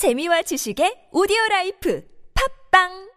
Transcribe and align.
재미와 0.00 0.40
지식의 0.48 1.12
오디오 1.12 1.36
라이프. 1.50 2.00
팝빵 2.32 3.09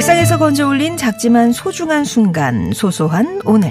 일상에서 0.00 0.38
건져 0.38 0.66
올린 0.66 0.96
작지만 0.96 1.52
소중한 1.52 2.06
순간, 2.06 2.72
소소한 2.72 3.42
오늘. 3.44 3.70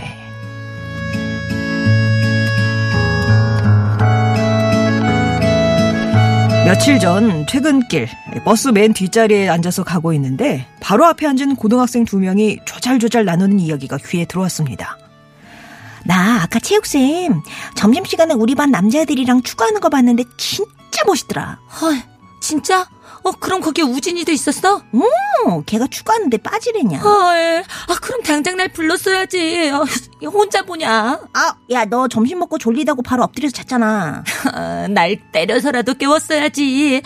며칠 6.67 6.99
전 6.99 7.47
퇴근길 7.47 8.07
버스 8.45 8.67
맨 8.67 8.93
뒷자리에 8.93 9.49
앉아서 9.49 9.83
가고 9.83 10.13
있는데 10.13 10.67
바로 10.79 11.07
앞에 11.07 11.25
앉은 11.25 11.55
고등학생 11.55 12.05
두 12.05 12.19
명이 12.19 12.59
조잘조잘 12.63 13.25
나누는 13.25 13.59
이야기가 13.59 13.97
귀에 13.97 14.25
들어왔습니다. 14.25 14.99
나 16.05 16.43
아까 16.43 16.59
체육쌤 16.59 17.41
점심시간에 17.73 18.35
우리 18.35 18.53
반 18.53 18.69
남자애들이랑 18.69 19.41
축구하는 19.41 19.81
거 19.81 19.89
봤는데 19.89 20.25
진짜 20.37 21.01
멋있더라. 21.07 21.57
헐, 21.81 21.97
진짜? 22.39 22.85
어, 23.23 23.31
그럼 23.31 23.61
거기에 23.61 23.83
우진이도 23.83 24.31
있었어? 24.31 24.75
어, 24.77 25.61
걔가 25.65 25.87
축구하는데 25.87 26.37
빠지래냐. 26.37 26.99
헐, 26.99 27.63
아, 27.87 27.95
그럼 28.01 28.21
당장 28.23 28.57
날 28.57 28.69
불렀어야지. 28.69 29.71
어, 29.71 29.83
혼자 30.27 30.61
보냐? 30.63 31.19
아, 31.33 31.55
야, 31.71 31.85
너 31.85 32.07
점심 32.07 32.39
먹고 32.39 32.57
졸리다고 32.57 33.01
바로 33.01 33.23
엎드려서 33.23 33.51
잤잖아. 33.53 34.23
아, 34.53 34.87
날 34.89 35.17
때려서라도 35.31 35.95
깨웠어야지. 35.95 37.01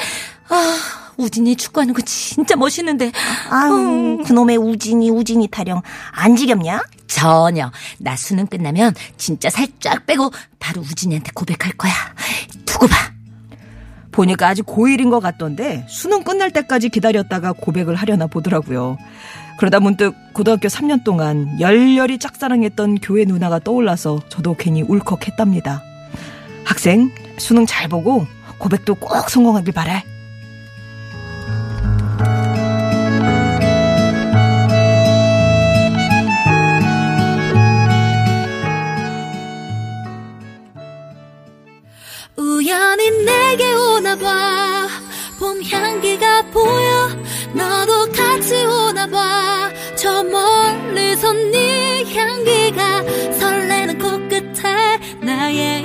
아, 0.50 0.78
우진이 1.18 1.56
축구하는 1.56 1.94
거 1.94 2.02
진짜 2.04 2.56
멋있는데. 2.56 3.12
아유, 3.50 4.20
그놈의 4.26 4.58
우진이, 4.58 5.10
우진이 5.10 5.48
타령. 5.50 5.82
안 6.12 6.36
지겹냐? 6.36 6.82
전혀. 7.08 7.72
나 8.00 8.16
수능 8.16 8.48
끝나면 8.48 8.96
진짜 9.18 9.50
살쫙 9.50 10.06
빼고 10.06 10.32
바로 10.60 10.82
우진이한테 10.82 11.32
고백할 11.34 11.74
거야. 11.74 11.94
두고 12.66 12.88
봐. 12.88 12.96
보니까 14.14 14.48
아직 14.48 14.66
고1인 14.66 15.10
것 15.10 15.20
같던데, 15.20 15.86
수능 15.90 16.24
끝날 16.24 16.52
때까지 16.52 16.88
기다렸다가 16.90 17.52
고백을 17.52 17.96
하려나 17.96 18.28
보더라고요. 18.28 18.98
그러다 19.58 19.80
문득 19.80 20.16
고등학교 20.34 20.68
3년 20.68 21.04
동안 21.04 21.60
열렬히 21.60 22.18
짝사랑했던 22.18 23.00
교회 23.00 23.26
누나가 23.26 23.60
떠올라서 23.60 24.22
저도 24.30 24.56
괜히 24.56 24.82
울컥했답니다. 24.82 25.84
학생, 26.64 27.12
수능 27.38 27.66
잘 27.66 27.90
보고 27.90 28.26
고백도 28.58 28.96
꼭 28.96 29.30
성공하길 29.30 29.74
바래. 29.74 30.04
내게 43.54 43.72
오나봐. 43.72 44.88
봄 45.38 45.62
향기가 45.62 46.42
보여. 46.50 47.10
너도 47.54 48.12
같이 48.12 48.56
오나봐. 48.66 49.70
저 49.96 50.24
멀리서 50.24 51.32
네 51.34 52.04
향기가 52.16 53.04
설레는 53.34 54.00
코끝에 54.00 54.98
나의 55.22 55.83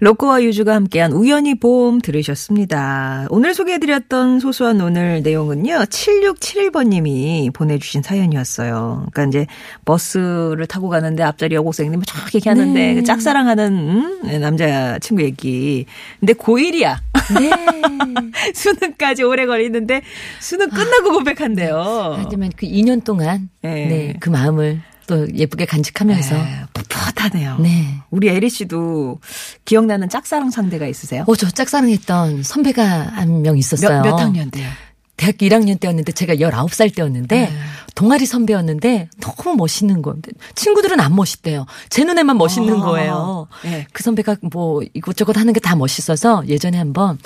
로꼬와 0.00 0.42
유주가 0.42 0.74
함께한 0.74 1.12
우연히 1.12 1.54
봄 1.54 2.00
들으셨습니다. 2.00 3.26
오늘 3.30 3.54
소개해드렸던 3.54 4.40
소소한 4.40 4.80
오늘 4.80 5.22
내용은요, 5.22 5.74
7671번님이 5.74 7.52
보내주신 7.52 8.02
사연이었어요. 8.02 9.06
그러니까 9.12 9.24
이제 9.28 9.46
버스를 9.84 10.66
타고 10.66 10.88
가는데 10.88 11.22
앞자리 11.22 11.54
여고생님이 11.54 12.04
쫙 12.06 12.34
얘기하는데 12.34 12.72
네. 12.72 12.94
그 12.94 13.04
짝사랑하는 13.04 13.72
음, 13.72 14.40
남자 14.40 14.98
친구 14.98 15.22
얘기. 15.22 15.86
근데 16.20 16.32
고1이야. 16.32 16.96
네. 17.38 17.50
수능까지 18.54 19.22
오래 19.22 19.46
걸리는데 19.46 20.02
수능 20.40 20.68
끝나고 20.68 21.12
고백한대요. 21.12 22.16
하지만 22.18 22.50
그 22.56 22.66
2년 22.66 23.04
동안, 23.04 23.48
네. 23.62 23.86
네, 23.86 24.14
그 24.20 24.28
마음을 24.28 24.80
또 25.06 25.28
예쁘게 25.34 25.66
간직하면서. 25.66 26.34
네, 26.34 26.62
풋풋하네요. 26.72 27.58
네. 27.58 27.94
우리 28.10 28.28
에리 28.28 28.48
씨도 28.50 29.20
기억나는 29.64 30.08
짝사랑 30.08 30.50
상대가 30.50 30.86
있으세요? 30.86 31.24
어, 31.26 31.36
저 31.36 31.48
짝사랑했던 31.50 32.42
선배가 32.42 32.82
한 32.84 33.42
명 33.42 33.58
있었어요. 33.58 34.02
몇, 34.02 34.10
몇 34.10 34.20
학년 34.20 34.50
때요? 34.50 34.68
대학교 35.16 35.46
1학년 35.46 35.78
때였는데 35.78 36.10
제가 36.12 36.34
19살 36.36 36.94
때였는데 36.94 37.36
네. 37.42 37.52
동아리 37.94 38.26
선배였는데 38.26 39.08
너무 39.20 39.56
멋있는 39.56 40.02
거예요. 40.02 40.16
친구들은 40.56 40.98
안 40.98 41.14
멋있대요. 41.14 41.66
제 41.88 42.02
눈에만 42.04 42.36
멋있는 42.36 42.80
아, 42.80 42.84
거예요. 42.84 43.46
네. 43.62 43.86
그 43.92 44.02
선배가 44.02 44.36
뭐 44.52 44.82
이것저것 44.92 45.36
하는 45.36 45.52
게 45.52 45.60
다 45.60 45.76
멋있어서 45.76 46.42
예전에 46.48 46.78
한번 46.78 47.18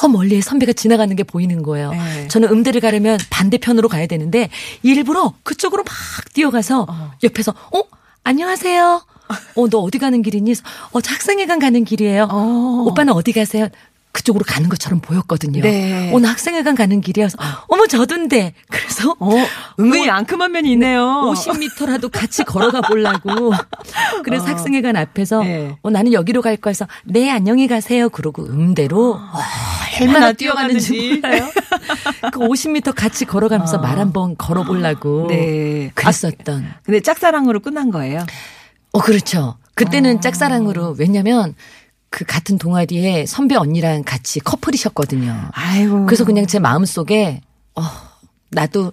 저 0.00 0.06
멀리에 0.08 0.40
선배가 0.40 0.72
지나가는 0.74 1.14
게 1.16 1.24
보이는 1.24 1.62
거예요. 1.62 1.90
네. 1.90 2.28
저는 2.28 2.50
음대를 2.50 2.80
가려면 2.80 3.18
반대편으로 3.30 3.88
가야 3.88 4.06
되는데 4.06 4.48
일부러 4.84 5.34
그쪽으로 5.42 5.82
막 5.82 5.92
뛰어가서 6.34 6.86
어. 6.88 7.10
옆에서 7.24 7.52
어 7.74 7.82
안녕하세요. 8.22 9.02
어 9.56 9.68
너 9.68 9.78
어디 9.78 9.98
가는 9.98 10.22
길이니? 10.22 10.54
어저 10.92 11.12
학생회관 11.12 11.58
가는 11.58 11.84
길이에요. 11.84 12.28
어. 12.30 12.84
오빠는 12.86 13.12
어디 13.12 13.32
가세요? 13.32 13.68
그쪽으로 14.18 14.44
가는 14.44 14.68
것처럼 14.68 15.00
보였거든요. 15.00 15.62
네. 15.62 16.10
오늘 16.12 16.28
학생회관 16.28 16.74
가는 16.74 17.00
길이어서 17.00 17.38
어머 17.68 17.86
저던데 17.86 18.52
그래서 18.68 19.14
어, 19.20 19.30
은근히 19.78 20.10
앙큼한 20.10 20.50
면이 20.50 20.72
있네요. 20.72 21.04
50m라도 21.32 22.10
같이 22.10 22.42
걸어가 22.42 22.80
보려고. 22.80 23.52
그래서 24.24 24.44
어. 24.44 24.48
학생회관 24.48 24.96
앞에서 24.96 25.42
네. 25.44 25.76
어, 25.82 25.90
나는 25.90 26.12
여기로 26.12 26.42
갈 26.42 26.56
거여서 26.56 26.88
네 27.04 27.30
안녕히 27.30 27.68
가세요. 27.68 28.08
그러고 28.08 28.44
음대로 28.44 29.12
와, 29.12 29.44
얼마나 30.00 30.16
얼마나 30.18 30.32
뛰어가는지. 30.32 31.20
몰라요. 31.22 31.50
그 32.32 32.40
50m 32.40 32.94
같이 32.94 33.24
걸어가면서 33.24 33.78
말한번 33.78 34.36
걸어보려고. 34.36 35.26
네. 35.28 35.92
그랬었던. 35.94 36.74
근데 36.82 37.00
짝사랑으로 37.00 37.60
끝난 37.60 37.90
거예요. 37.90 38.26
어 38.92 39.00
그렇죠. 39.00 39.56
그때는 39.74 40.20
짝사랑으로 40.20 40.96
왜냐면 40.98 41.54
그 42.10 42.24
같은 42.24 42.58
동아리에 42.58 43.26
선배 43.26 43.54
언니랑 43.54 44.02
같이 44.04 44.40
커플이셨거든요. 44.40 45.50
아이고. 45.52 46.06
그래서 46.06 46.24
그냥 46.24 46.46
제 46.46 46.58
마음 46.58 46.84
속에 46.84 47.40
어 47.74 47.82
나도 48.50 48.92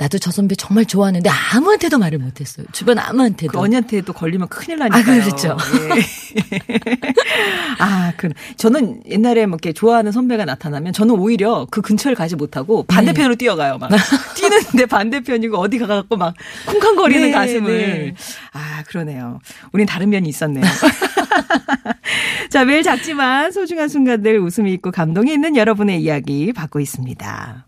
나도 0.00 0.18
저 0.18 0.30
선배 0.30 0.54
정말 0.54 0.86
좋아하는데 0.86 1.28
아무한테도 1.28 1.98
말을 1.98 2.18
못했어요. 2.18 2.66
주변 2.72 2.98
아무한테도. 2.98 3.52
그 3.52 3.58
언니한테도 3.58 4.14
걸리면 4.14 4.48
큰일 4.48 4.78
나니까요. 4.78 5.20
아, 5.20 5.24
그렇죠. 5.24 5.56
예. 5.94 6.58
아, 7.78 8.12
그 8.16 8.30
저는 8.56 9.02
옛날에 9.10 9.44
뭐 9.44 9.56
이렇게 9.56 9.74
좋아하는 9.74 10.10
선배가 10.10 10.46
나타나면 10.46 10.94
저는 10.94 11.14
오히려 11.16 11.66
그 11.70 11.82
근처를 11.82 12.16
가지 12.16 12.34
못하고 12.34 12.82
반대편으로 12.84 13.34
뛰어가요. 13.34 13.76
막 13.76 13.90
뛰는데 14.36 14.86
반대편이고 14.86 15.58
어디 15.58 15.78
가갖고 15.78 16.16
막 16.16 16.34
쿵쾅거리는 16.64 17.22
네, 17.26 17.30
가슴을. 17.30 17.78
네. 17.78 18.14
아, 18.52 18.82
그러네요. 18.86 19.38
우린 19.72 19.84
다른 19.84 20.08
면이 20.08 20.30
있었네요. 20.30 20.64
자, 22.50 22.64
매일 22.64 22.82
작지만 22.82 23.52
소중한 23.52 23.88
순간들 23.88 24.38
웃음이 24.38 24.72
있고 24.74 24.90
감동이 24.90 25.32
있는 25.32 25.56
여러분의 25.56 26.02
이야기 26.02 26.52
받고 26.52 26.80
있습니다. 26.80 27.66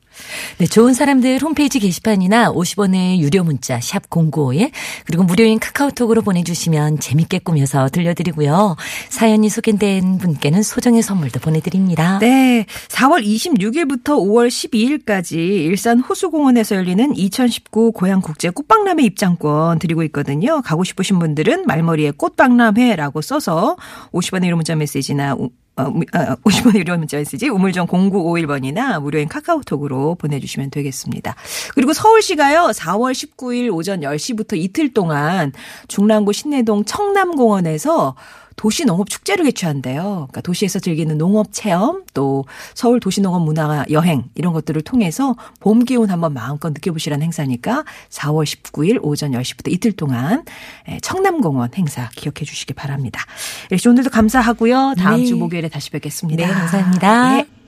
네, 0.59 0.67
좋은 0.67 0.95
사람들 0.95 1.41
홈페이지 1.43 1.79
게시판이나 1.79 2.53
50원의 2.53 3.19
유료 3.19 3.45
문자 3.45 3.81
샵 3.81 4.09
095에 4.11 4.71
그리고 5.05 5.25
무료인 5.25 5.59
카카오톡으로 5.59 6.23
보내주시면 6.23 7.01
재밌게 7.01 7.41
꾸며서 7.41 7.89
들려드리고요. 7.89 8.77
사연이 9.09 9.49
소개된 9.49 10.19
분께는 10.19 10.63
소정의 10.63 11.03
선물도 11.03 11.41
보내드립니다. 11.41 12.19
네. 12.19 12.67
4월 12.89 13.25
26일부터 13.25 14.19
5월 14.19 14.49
12일까지 14.49 15.35
일산 15.37 16.01
호수공원에서 16.01 16.77
열리는 16.77 17.17
2019 17.17 17.93
고향국제 17.93 18.51
꽃박람회 18.51 19.03
입장권 19.05 19.79
드리고 19.79 20.03
있거든요. 20.05 20.63
가고 20.63 20.85
싶으신 20.85 21.19
분들은 21.19 21.67
말머리에 21.67 22.13
꽃박람회라고 22.13 23.21
써서 23.23 23.77
50원의 24.13 24.45
1호 24.51 24.55
문자 24.57 24.75
메시지나 24.75 25.37
어, 25.77 25.85
무- 25.91 26.05
아, 26.13 26.37
50원 26.37 26.77
유료 26.77 26.97
문자 26.99 27.17
메시지 27.17 27.49
우물정 27.49 27.87
0951번이나 27.87 29.01
무료인 29.01 29.27
카카오톡으로 29.29 30.17
보내주시면 30.17 30.71
되겠습니다. 30.71 31.35
그리고 31.75 31.93
서울시가요 31.95 32.73
4월 32.75 33.13
19일 33.13 33.73
오전 33.75 34.01
10시부터 34.01 34.57
이틀 34.57 34.93
동안 34.93 35.53
중랑구 35.89 36.33
신내동 36.35 36.85
청남공원에서 36.85 38.15
도시 38.63 38.85
농업 38.85 39.11
축제를 39.11 39.45
개최한대요. 39.47 40.03
그러니까 40.03 40.41
도시에서 40.41 40.79
즐기는 40.79 41.19
농업 41.19 41.49
체험 41.51 42.05
또 42.15 42.45
서울 42.75 43.01
도시 43.01 43.21
농업 43.21 43.43
문화 43.43 43.85
여행 43.91 44.23
이런 44.37 44.53
것들을 44.53 44.81
통해서 44.83 45.35
봄 45.59 45.85
기운 45.85 46.11
한번 46.11 46.33
마음껏 46.33 46.69
느껴보시라는 46.69 47.25
행사니까 47.25 47.85
4월 48.11 48.45
19일 48.45 49.01
오전 49.03 49.33
10시부터 49.33 49.73
이틀 49.73 49.91
동안 49.91 50.45
예, 50.89 51.01
청남공원 51.01 51.71
행사 51.75 52.09
기억해 52.11 52.45
주시기 52.45 52.75
바랍니다. 52.75 53.25
역시 53.73 53.89
오늘도 53.89 54.11
감사하고요. 54.11 54.95
다음 54.97 55.17
네. 55.17 55.27
주 55.27 55.35
목요일에 55.35 55.69
다시 55.69 55.91
뵙겠습니다. 55.91 56.47
네, 56.47 56.53
감사합니다. 56.53 57.37
네. 57.39 57.62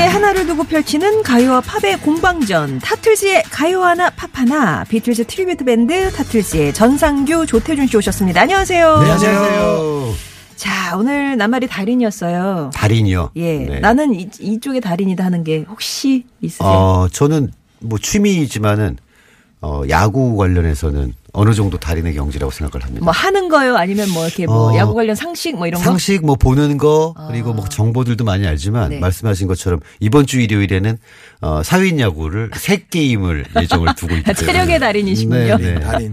주제 0.00 0.08
하나를 0.08 0.46
두고 0.46 0.64
펼치는 0.64 1.22
가요와 1.22 1.60
팝의 1.60 2.00
공방전 2.00 2.78
타틀즈의 2.78 3.42
가요 3.50 3.84
하나 3.84 4.08
팝 4.08 4.30
하나 4.32 4.82
비틀즈 4.84 5.26
tribute 5.26 5.66
밴드 5.66 6.10
타틀즈의 6.12 6.72
전상규 6.72 7.44
조태준 7.44 7.86
씨 7.86 7.98
오셨습니다. 7.98 8.40
안녕하세요. 8.40 8.94
네, 8.94 9.00
안녕하세요. 9.00 10.14
자 10.56 10.96
오늘 10.96 11.36
낱말이 11.36 11.66
달인이었어요. 11.66 12.70
달인이요. 12.72 13.32
예, 13.36 13.58
네. 13.58 13.80
나는 13.80 14.14
이, 14.14 14.30
이쪽에 14.40 14.80
달인이다 14.80 15.22
하는 15.22 15.44
게 15.44 15.66
혹시 15.68 16.24
있으세요? 16.40 16.66
어, 16.66 17.08
저는 17.12 17.52
뭐 17.80 17.98
취미이지만은 17.98 18.96
어, 19.62 19.82
야구 19.90 20.36
관련해서는 20.36 21.12
어느 21.32 21.54
정도 21.54 21.78
달인의 21.78 22.14
경지라고 22.14 22.50
생각을 22.50 22.84
합니다. 22.84 23.04
뭐 23.04 23.12
하는 23.12 23.48
거요? 23.48 23.76
아니면 23.76 24.08
뭐 24.10 24.24
이렇게 24.26 24.46
뭐 24.46 24.72
어, 24.72 24.76
야구 24.76 24.94
관련 24.94 25.14
상식 25.14 25.54
뭐 25.54 25.66
이런 25.66 25.78
거? 25.80 25.84
상식 25.84 26.24
뭐 26.24 26.34
보는 26.34 26.78
거 26.78 27.14
그리고 27.28 27.52
뭐 27.52 27.68
정보들도 27.68 28.24
많이 28.24 28.46
알지만 28.46 28.90
네. 28.90 28.98
말씀하신 29.00 29.46
것처럼 29.46 29.80
이번 30.00 30.26
주 30.26 30.40
일요일에는 30.40 30.96
어, 31.42 31.62
사회인 31.62 32.00
야구를 32.00 32.50
세 32.54 32.78
게임을 32.90 33.44
예정을 33.60 33.94
두고 33.96 34.14
있기 34.14 34.32
때문에 34.32 34.34
체력의 34.46 34.80
달인이시군요. 34.80 35.56
네, 35.58 35.74
네. 35.74 35.80
달인. 35.80 36.10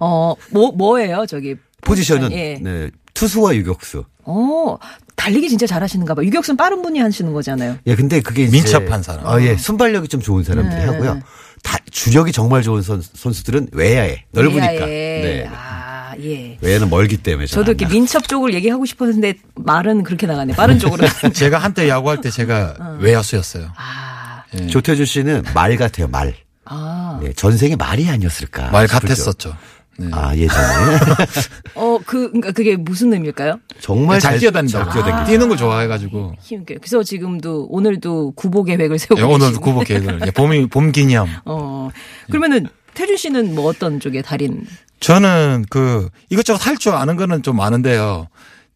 어, 0.00 0.34
뭐 0.50 0.72
뭐예요? 0.72 1.26
저기 1.26 1.56
포지션은 1.82 2.32
예. 2.32 2.58
네, 2.60 2.90
투수와 3.12 3.54
유격수. 3.54 4.04
어, 4.24 4.78
달리기 5.14 5.48
진짜 5.48 5.66
잘하시는가 5.66 6.14
봐. 6.14 6.22
유격수는 6.22 6.56
빠른 6.56 6.80
분이 6.82 7.00
하시는 7.00 7.32
거잖아요. 7.32 7.76
예, 7.86 7.94
근데 7.94 8.20
그게 8.20 8.44
이제 8.44 8.52
민첩한 8.52 9.02
사람. 9.02 9.26
아, 9.26 9.40
예, 9.42 9.56
순발력이 9.56 10.08
좀 10.08 10.20
좋은 10.20 10.42
사람들이 10.42 10.80
네. 10.80 10.86
하고요. 10.86 11.20
다 11.68 11.76
주력이 11.90 12.32
정말 12.32 12.62
좋은 12.62 12.80
선, 12.80 13.02
선수들은 13.02 13.68
외야에 13.72 14.24
넓으니까. 14.32 14.86
외야에. 14.86 15.20
네. 15.20 15.50
아, 15.52 16.14
예. 16.18 16.56
외야는 16.62 16.88
멀기 16.88 17.18
때문에. 17.18 17.46
잘 17.46 17.56
저도 17.56 17.72
안 17.72 17.76
이렇게. 17.78 17.92
민첩 17.94 18.26
쪽을 18.26 18.54
얘기하고 18.54 18.86
싶었는데 18.86 19.34
말은 19.54 20.02
그렇게 20.02 20.26
나가네. 20.26 20.54
빠른 20.54 20.78
쪽으로. 20.78 21.06
제가 21.34 21.58
한때 21.58 21.86
야구할 21.86 22.22
때 22.22 22.30
제가 22.30 22.96
외야수였어요. 23.00 23.70
아, 23.76 24.44
예. 24.58 24.66
조태준 24.66 25.04
씨는 25.04 25.44
말 25.52 25.76
같아요, 25.76 26.08
말. 26.08 26.34
아. 26.64 27.20
네, 27.22 27.34
전생에 27.34 27.76
말이 27.76 28.08
아니었을까. 28.08 28.70
말 28.70 28.86
같았었죠. 28.86 29.54
네. 30.00 30.08
정- 30.10 30.18
아, 30.24 30.34
예전에. 30.36 30.62
어, 31.74 31.98
그, 32.06 32.28
그러니까 32.28 32.52
그게 32.52 32.76
무슨 32.76 33.12
의미일까요? 33.12 33.58
정말 33.80 34.20
잘 34.20 34.38
뛰어다닌다고. 34.38 34.84
잘 34.90 34.92
뛰어다니죠. 35.02 35.30
뛰는 35.30 35.48
걸 35.48 35.58
좋아해가지고. 35.58 36.34
힘, 36.40 36.64
그래서 36.64 37.02
지금도 37.02 37.66
오늘도 37.68 38.32
구보 38.36 38.62
계획을 38.62 38.98
세우고 38.98 39.18
예, 39.18 39.22
오늘 39.24 39.48
계시고. 39.48 39.60
구보 39.60 39.80
계획을. 39.80 40.20
예, 40.26 40.30
봄이, 40.30 40.66
봄 40.68 40.92
기념. 40.92 41.28
어. 41.44 41.90
그러면은 42.28 42.66
태준 42.94 43.16
씨는 43.16 43.54
뭐 43.56 43.66
어떤 43.66 43.98
쪽의 43.98 44.22
달인? 44.22 44.66
저는 45.00 45.64
그 45.68 46.08
이것저것 46.30 46.64
할 46.66 46.76
줄 46.78 46.94
아는 46.94 47.16
거는 47.16 47.42
좀 47.42 47.56
많은데요. 47.56 48.28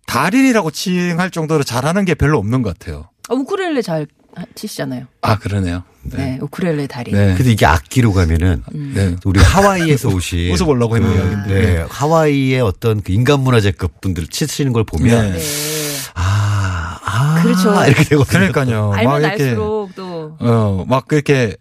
달인이라고 0.07 0.71
칭할 0.73 1.31
정도로 1.31 1.63
잘하는 1.63 2.05
게 2.05 2.15
별로 2.15 2.39
없는 2.39 2.63
것 2.63 2.77
같아요. 2.79 3.09
아, 3.29 3.35
우쿨렐레 3.35 3.83
잘 3.83 4.07
치시잖아요. 4.57 5.07
아, 5.23 5.39
그러네요. 5.39 5.85
네, 6.05 6.17
네. 6.17 6.39
우쿨렐레 6.41 6.87
달인. 6.87 7.15
네. 7.15 7.35
근데 7.37 7.53
이게 7.53 7.65
악기로 7.67 8.13
가면은 8.13 8.63
네. 8.73 9.17
우리 9.25 9.41
하와이에서 9.41 10.09
오신 10.15 10.53
웃어보려고 10.53 10.97
했네요. 10.97 11.45
그, 11.47 11.53
네, 11.53 11.87
하와이의 11.89 12.61
어떤 12.61 13.03
그 13.03 13.13
인간 13.13 13.41
문화재급 13.41 14.01
분들 14.01 14.27
치시는 14.27 14.73
걸 14.73 14.85
보면 14.85 15.33
네. 15.33 15.39
네. 15.39 15.45
아, 16.15 16.99
아, 17.05 17.41
그렇죠. 17.43 17.73
이렇게 17.87 18.05
되고 18.05 18.25
그러니까요. 18.25 18.91
막 18.91 18.99
알면 18.99 19.21
이렇게, 19.23 19.43
알수록 19.45 19.95
또 19.95 20.37
어, 20.41 20.85
막 20.89 21.07
그렇게 21.07 21.57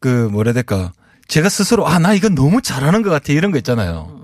그 0.00 0.28
뭐라 0.30 0.48
해야 0.48 0.54
될까. 0.54 0.92
제가 1.28 1.48
스스로 1.48 1.86
아, 1.88 1.98
나 1.98 2.12
이건 2.12 2.34
너무 2.34 2.60
잘하는 2.60 3.02
것 3.02 3.10
같아. 3.10 3.32
이런 3.32 3.52
거 3.52 3.58
있잖아요. 3.58 4.21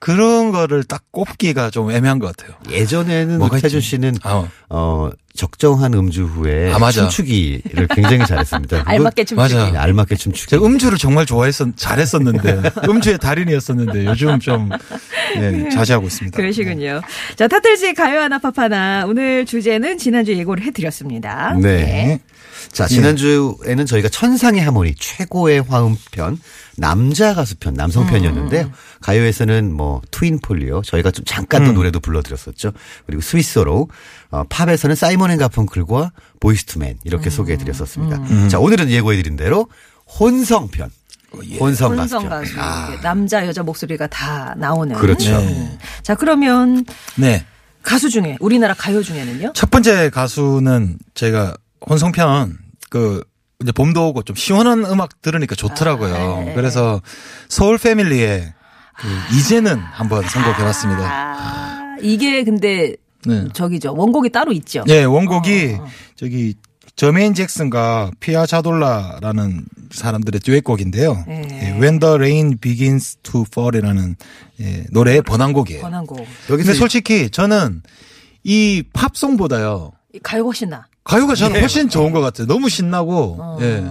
그런 0.00 0.52
거를 0.52 0.84
딱 0.84 1.02
꼽기가 1.10 1.70
좀 1.70 1.90
애매한 1.90 2.18
것 2.18 2.34
같아요. 2.34 2.56
예전에는 2.70 3.40
태준? 3.60 3.80
씨는 3.80 4.14
아, 4.22 4.48
어 4.68 5.10
적정한 5.34 5.94
음주 5.94 6.24
후에 6.24 6.72
아, 6.72 6.78
맞아. 6.78 7.00
춤추기를 7.02 7.88
굉장히 7.88 8.24
잘했습니다. 8.24 8.84
알맞게 8.86 9.24
춤추기. 9.24 9.54
맞아. 9.54 9.72
네, 9.72 9.78
알맞게 9.78 10.14
춤추기. 10.14 10.48
제가 10.50 10.64
음주를 10.64 10.96
정말 10.96 11.26
좋아했었, 11.26 11.76
잘했었는데, 11.76 12.62
음주의 12.88 13.18
달인이었었는데, 13.18 14.06
요즘 14.06 14.38
좀, 14.38 14.70
네, 15.36 15.68
자제하고 15.70 16.06
있습니다. 16.06 16.36
그러시군요. 16.36 17.00
자, 17.34 17.48
타틀즈의 17.48 17.94
가요 17.94 18.20
하나 18.20 18.38
팝 18.38 18.56
하나. 18.58 19.06
오늘 19.06 19.44
주제는 19.44 19.98
지난주 19.98 20.32
예고를 20.34 20.62
해드렸습니다. 20.64 21.54
네. 21.60 22.20
자, 22.72 22.86
지난주에는 22.86 23.86
저희가 23.86 24.08
천상의 24.08 24.60
하모니 24.62 24.94
최고의 24.96 25.62
화음편 25.62 26.38
남자 26.76 27.34
가수편 27.34 27.74
남성편이었는데요. 27.74 28.70
가요에서는 29.00 29.72
뭐 29.72 30.02
트윈 30.10 30.40
폴리오 30.40 30.82
저희가 30.82 31.10
좀 31.10 31.24
잠깐 31.24 31.64
또 31.64 31.72
노래도 31.72 32.00
불러드렸었죠. 32.00 32.72
그리고 33.06 33.22
스윗소로우 33.22 33.88
어, 34.30 34.44
팝에서는 34.48 34.96
사이먼 34.96 35.30
앤 35.30 35.38
가펑클과 35.38 36.12
보이스투맨 36.40 36.98
이렇게 37.04 37.30
소개해드렸었습니다. 37.30 38.48
자, 38.48 38.58
오늘은 38.58 38.90
예고해드린 38.90 39.36
대로 39.36 39.68
혼성편. 40.18 40.90
혼성 41.58 41.98
혼성 41.98 42.28
가수죠. 42.28 42.54
가수. 42.54 42.92
이게 42.92 43.00
남자, 43.02 43.44
여자 43.46 43.62
목소리가 43.62 44.06
다 44.06 44.54
나오는. 44.56 44.94
그렇죠. 44.96 45.36
음. 45.36 45.78
자, 46.02 46.14
그러면 46.14 46.84
네. 47.16 47.44
가수 47.82 48.08
중에, 48.08 48.36
우리나라 48.40 48.72
가요 48.72 49.02
중에는요? 49.02 49.52
첫 49.52 49.70
번째 49.70 50.10
가수는 50.10 50.98
제가 51.14 51.56
혼성편, 51.88 52.58
그, 52.90 53.22
이제 53.62 53.72
봄도 53.72 54.08
오고 54.08 54.22
좀 54.24 54.36
시원한 54.36 54.84
음악 54.84 55.22
들으니까 55.22 55.54
좋더라고요. 55.54 56.44
네. 56.44 56.54
그래서 56.54 57.00
서울 57.48 57.78
패밀리의 57.78 58.52
그 58.98 59.36
이제는 59.36 59.78
한번 59.78 60.22
선곡해봤습니다. 60.22 61.02
아, 61.04 61.96
이게 62.02 62.44
근데 62.44 62.96
네. 63.24 63.46
저기죠. 63.52 63.94
원곡이 63.94 64.30
따로 64.30 64.52
있죠. 64.52 64.84
네, 64.86 65.04
원곡이 65.04 65.78
저기 66.16 66.54
저메인 66.96 67.34
잭슨과 67.34 68.12
피아 68.20 68.46
자돌라라는 68.46 69.64
사람들의 69.90 70.40
듀엣곡인데요. 70.40 71.24
네. 71.26 71.42
예, 71.50 71.80
When 71.80 71.98
the 71.98 72.14
Rain 72.14 72.58
Begins 72.58 73.16
to 73.22 73.44
Fall이라는 73.50 74.16
예, 74.60 74.84
노래의 74.90 75.22
번안곡이에요. 75.22 75.82
권한곡. 75.82 76.18
여기서 76.18 76.56
근데 76.56 76.72
솔직히 76.74 77.30
저는 77.30 77.82
이 78.44 78.84
팝송보다요. 78.92 79.92
가요가 80.22 80.48
훨씬 80.48 80.70
나. 80.70 80.86
가요가 81.04 81.34
저는 81.34 81.60
훨씬 81.60 81.88
좋은 81.88 82.12
것 82.12 82.20
같아요. 82.20 82.46
너무 82.46 82.68
신나고. 82.68 83.36
어. 83.38 83.58
예. 83.60 83.84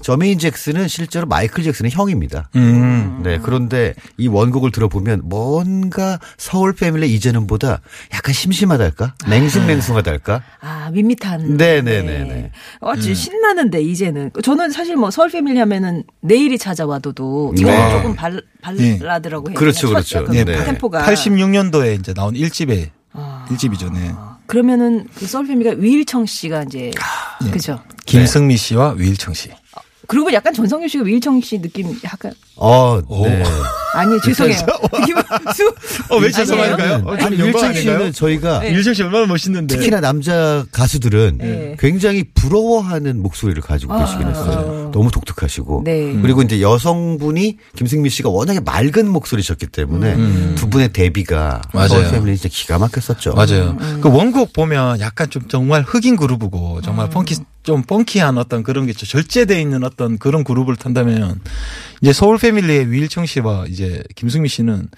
저메인 0.00 0.38
잭슨은 0.38 0.86
실제로 0.86 1.26
마이클 1.26 1.64
잭슨의 1.64 1.90
형입니다. 1.90 2.50
음. 2.54 3.20
네, 3.24 3.38
그런데 3.42 3.94
이 4.16 4.28
원곡을 4.28 4.70
들어보면 4.70 5.22
뭔가 5.24 6.20
서울 6.36 6.72
패밀리 6.72 7.12
이제는보다 7.14 7.80
약간 8.14 8.32
심심하달까? 8.32 9.14
맹숭맹숭하달까? 9.28 10.42
아, 10.60 10.90
밋밋한. 10.92 11.56
네네네네. 11.56 12.52
어, 12.80 12.92
음. 12.92 13.00
진짜 13.00 13.14
신나는데, 13.14 13.82
이제는. 13.82 14.30
저는 14.42 14.70
사실 14.70 14.94
뭐 14.96 15.10
서울 15.10 15.30
패밀리 15.30 15.58
하면은 15.58 16.04
내일이 16.20 16.58
찾아와도도 16.58 17.54
네. 17.56 17.60
이거는 17.62 17.90
조금 17.90 18.14
발, 18.14 18.40
발라드라고 18.62 19.50
해요. 19.50 19.58
그렇죠, 19.58 19.88
그냥 19.88 20.02
그렇죠. 20.04 20.18
약간 20.18 20.44
네. 20.44 20.64
템포가. 20.64 21.02
86년도에 21.02 21.98
이제 21.98 22.14
나온 22.14 22.34
1집에 22.34 22.90
아. 23.12 23.46
1집이죠. 23.50 23.92
네. 23.92 24.12
그러면은 24.48 25.06
그 25.14 25.26
서울 25.26 25.46
패밀리가 25.46 25.76
위일청 25.78 26.26
씨가 26.26 26.64
이제. 26.64 26.90
예. 27.46 27.50
그죠. 27.50 27.80
김승미 28.06 28.56
씨와 28.56 28.94
위일청 28.96 29.34
씨. 29.34 29.50
그리고 30.08 30.32
약간 30.32 30.54
전성규 30.54 30.88
씨가 30.88 31.04
위일청 31.04 31.38
씨 31.42 31.60
느낌 31.60 31.94
약간. 32.02 32.32
어, 32.56 32.98
오. 33.06 33.26
네. 33.26 33.44
아니 33.94 34.18
죄송해요. 34.24 34.56
김수 35.04 35.68
어, 36.08 36.16
왜 36.16 36.16
아니에요? 36.16 36.32
죄송한가요? 36.32 36.94
어, 37.04 37.16
좀 37.16 37.26
아니 37.26 37.40
아닌가요? 37.42 37.74
씨는 37.74 38.12
저희가 38.14 38.60
네. 38.60 38.70
일정 38.70 38.94
씨 38.94 39.02
얼마나 39.02 39.26
멋있는데. 39.26 39.76
특히나 39.76 40.00
남자 40.00 40.64
가수들은 40.72 41.38
네. 41.38 41.76
굉장히 41.78 42.24
부러워하는 42.34 43.22
목소리를 43.22 43.60
가지고 43.62 43.92
아, 43.92 44.04
계시긴 44.06 44.28
했어요. 44.28 44.90
너무 44.94 45.10
독특하시고. 45.10 45.82
네. 45.84 46.18
그리고 46.22 46.40
이제 46.40 46.62
여성분이 46.62 47.58
김승미 47.76 48.08
씨가 48.08 48.30
워낙에 48.30 48.60
맑은 48.60 49.10
목소리셨기 49.10 49.66
때문에 49.66 50.54
두 50.54 50.70
분의 50.70 50.94
데뷔가 50.94 51.60
음. 51.66 51.76
맞아요. 51.76 52.10
패밀리 52.10 52.34
진짜 52.38 52.48
기가 52.50 52.78
막혔었죠. 52.78 53.34
맞아요. 53.34 53.76
음, 53.78 54.00
그 54.00 54.10
원곡 54.10 54.54
보면 54.54 55.00
약간 55.00 55.28
좀 55.28 55.46
정말 55.48 55.82
흑인 55.82 56.16
그룹이고 56.16 56.80
정말 56.80 57.08
음. 57.08 57.10
펑키 57.10 57.36
좀 57.68 57.82
펑키한 57.82 58.38
어떤 58.38 58.62
그런 58.62 58.86
게 58.86 58.94
절제돼 58.94 59.60
있는 59.60 59.84
어떤 59.84 60.16
그런 60.16 60.42
그룹을 60.42 60.76
탄다면 60.76 61.38
이제 62.00 62.14
서울 62.14 62.38
패밀리의 62.38 62.90
위일청 62.90 63.26
씨와 63.26 63.66
이제 63.68 64.02
김승미 64.16 64.48
씨는 64.48 64.88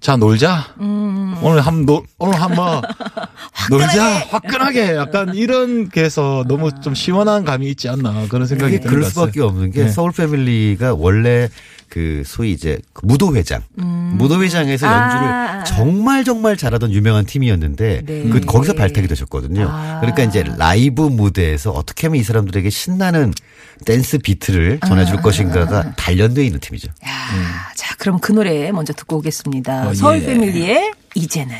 자 0.00 0.16
놀자 0.16 0.76
음. 0.80 1.36
오늘 1.42 1.60
한 1.60 1.84
놀, 1.84 2.04
오늘 2.16 2.40
한번 2.40 2.80
놀자 3.68 4.20
화끈하게 4.30 4.94
약간 4.94 5.34
이런 5.34 5.90
게 5.90 6.04
해서 6.04 6.42
너무 6.48 6.70
좀 6.80 6.94
시원한 6.94 7.44
감이 7.44 7.68
있지 7.68 7.90
않나 7.90 8.28
그런 8.30 8.46
생각이 8.46 8.78
그게 8.78 8.80
드는 8.80 8.90
그럴 8.94 9.02
것 9.02 9.08
같아요. 9.08 9.26
수밖에 9.26 9.40
없는 9.42 9.70
게 9.72 9.82
네. 9.82 9.88
서울 9.90 10.10
패밀리가 10.12 10.94
원래 10.94 11.50
그 11.88 12.22
소위 12.26 12.52
이제 12.52 12.78
그 12.92 13.06
무도회장, 13.06 13.62
무도회장에서 13.74 14.86
아. 14.86 15.60
연주를 15.60 15.64
정말 15.64 16.24
정말 16.24 16.56
잘하던 16.56 16.92
유명한 16.92 17.24
팀이었는데 17.26 18.02
네. 18.04 18.28
그 18.28 18.40
거기서 18.40 18.74
발탁이 18.74 19.06
되셨거든요. 19.08 19.68
아. 19.70 20.00
그러니까 20.00 20.24
이제 20.24 20.44
라이브 20.56 21.02
무대에서 21.02 21.70
어떻게 21.70 22.06
하면 22.06 22.20
이 22.20 22.22
사람들에게 22.22 22.68
신나는 22.70 23.32
댄스 23.84 24.18
비트를 24.18 24.80
전해줄 24.86 25.22
것인가가 25.22 25.94
단련되어 25.96 26.44
있는 26.44 26.60
팀이죠. 26.60 26.88
야, 26.88 27.72
자, 27.74 27.94
그럼 27.96 28.18
그 28.20 28.32
노래 28.32 28.72
먼저 28.72 28.92
듣고 28.92 29.16
오겠습니다. 29.18 29.88
어, 29.88 29.94
서울 29.94 30.22
예. 30.22 30.26
패밀리의 30.26 30.92
이제는. 31.14 31.56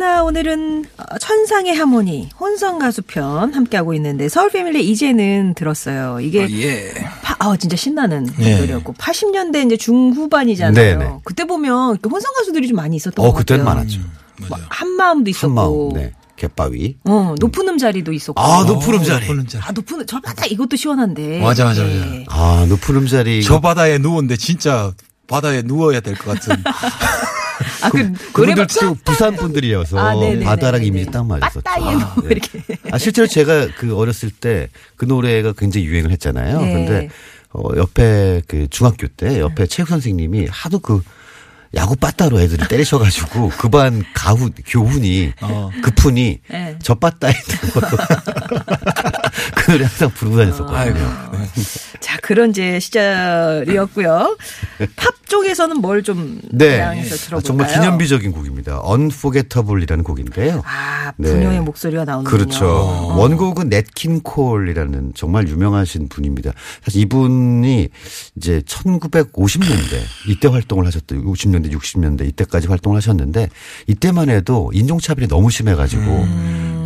하나 0.00 0.24
오늘은 0.24 0.86
어, 0.96 1.18
천상의 1.18 1.74
하모니 1.74 2.30
혼성 2.40 2.78
가수 2.78 3.02
편 3.02 3.52
함께하고 3.52 3.92
있는데 3.94 4.30
서울 4.30 4.50
패밀리 4.50 4.88
이제는 4.88 5.52
들었어요. 5.54 6.20
이게 6.20 6.48
예. 6.62 6.90
파, 7.22 7.36
아 7.38 7.54
진짜 7.58 7.76
신나는 7.76 8.26
예. 8.40 8.60
노래였고 8.60 8.94
80년대 8.94 9.66
이제 9.66 9.76
중후반이잖아요. 9.76 10.98
네네. 10.98 11.16
그때 11.24 11.44
보면 11.44 11.98
혼성 12.10 12.32
가수들이 12.34 12.66
좀 12.68 12.76
많이 12.76 12.96
있었던 12.96 13.22
어, 13.22 13.30
것 13.32 13.38
그때는 13.40 13.66
같아요. 13.66 13.76
많았죠. 13.76 14.00
뭐 14.48 14.58
한 14.70 14.88
마음도 14.92 15.28
있었고, 15.28 15.46
한 15.48 15.54
마음, 15.54 15.92
네. 15.92 16.12
갯바위. 16.36 16.96
어 17.04 17.34
높은 17.38 17.68
음자리도 17.68 18.14
있었고. 18.14 18.40
아, 18.40 18.64
높은 18.64 18.94
음자리. 18.94 19.26
높은 19.26 19.40
음자리. 19.40 19.62
아 19.62 19.72
높은 19.72 20.06
저 20.06 20.18
바다 20.20 20.46
이것도 20.46 20.76
시원한데. 20.76 21.40
맞아, 21.42 21.66
맞아, 21.66 21.82
맞아. 21.82 21.92
예. 21.94 22.24
아, 22.30 22.64
높은 22.70 22.96
음자리. 22.96 23.42
저 23.42 23.60
바다에 23.60 23.98
누웠는데 23.98 24.36
진짜 24.38 24.92
바다에 25.26 25.60
누워야 25.60 26.00
될 26.00 26.14
것 26.16 26.40
같은. 26.40 26.56
아, 27.82 27.90
그, 27.90 27.98
그분들 28.32 28.32
노래방 28.32 28.66
또 28.66 28.96
부산 29.04 29.36
분들이어서 29.36 29.98
아. 29.98 30.14
바다랑 30.44 30.84
이미지 30.84 31.10
딱 31.10 31.26
맞았었죠. 31.26 31.62
뭐 31.78 32.24
네. 32.24 32.30
이렇게. 32.30 32.62
아, 32.90 32.98
실제로 32.98 33.26
제가 33.26 33.68
그 33.76 33.96
어렸을 33.96 34.30
때 34.30 34.68
그 35.00 35.06
노래가 35.06 35.54
굉장히 35.56 35.86
유행을 35.86 36.10
했잖아요. 36.10 36.60
네. 36.60 36.72
근데 36.74 37.08
어, 37.54 37.70
옆에 37.74 38.42
그 38.46 38.68
중학교 38.68 39.08
때 39.08 39.40
옆에 39.40 39.66
체육 39.66 39.88
선생님이 39.88 40.48
하도 40.50 40.78
그 40.78 41.02
야구 41.74 41.94
빠따로 41.96 42.40
애들을 42.40 42.68
때리셔가지고 42.68 43.50
그 43.58 43.68
반 43.70 44.02
가훈 44.14 44.52
교훈이 44.66 45.32
어. 45.42 45.70
그 45.82 45.90
푼이 45.92 46.40
네. 46.50 46.76
저 46.82 46.94
빠따에 46.96 47.32
그 49.54 49.70
노래 49.72 49.84
항상 49.84 50.10
부르고 50.10 50.36
다녔었거든요. 50.38 50.76
아이고. 50.76 50.98
자 52.00 52.16
그런 52.22 52.50
이제 52.50 52.80
시절이었고요. 52.80 54.36
팝 54.96 55.14
쪽에서는 55.28 55.80
뭘 55.80 56.00
좀 56.02 56.40
네, 56.50 56.80
아, 56.80 56.94
들어볼까요? 56.94 57.40
정말 57.42 57.66
기념비적인 57.68 58.32
곡입니다. 58.32 58.80
Unforgettable이라는 58.90 60.02
곡인데요. 60.02 60.62
아 60.64 61.12
네. 61.18 61.28
부녀의 61.30 61.60
목소리가 61.60 62.06
나오는군요. 62.06 62.38
그렇죠. 62.38 63.14
원곡은 63.18 63.68
넷킨 63.68 64.22
콜이라는 64.22 65.12
정말 65.14 65.46
유명하신 65.46 66.08
분입니다. 66.08 66.52
사실 66.82 67.02
이분이 67.02 67.88
이제 68.36 68.62
1950년대 68.66 70.00
이때 70.28 70.48
활동을 70.48 70.86
하셨던 70.86 71.22
50년 71.26 71.59
대 71.62 71.70
60년대 71.70 72.26
이때까지 72.28 72.68
활동을 72.68 72.96
하셨는데 72.96 73.48
이때만 73.86 74.30
해도 74.30 74.70
인종차별이 74.74 75.28
너무 75.28 75.50
심해가지고 75.50 76.26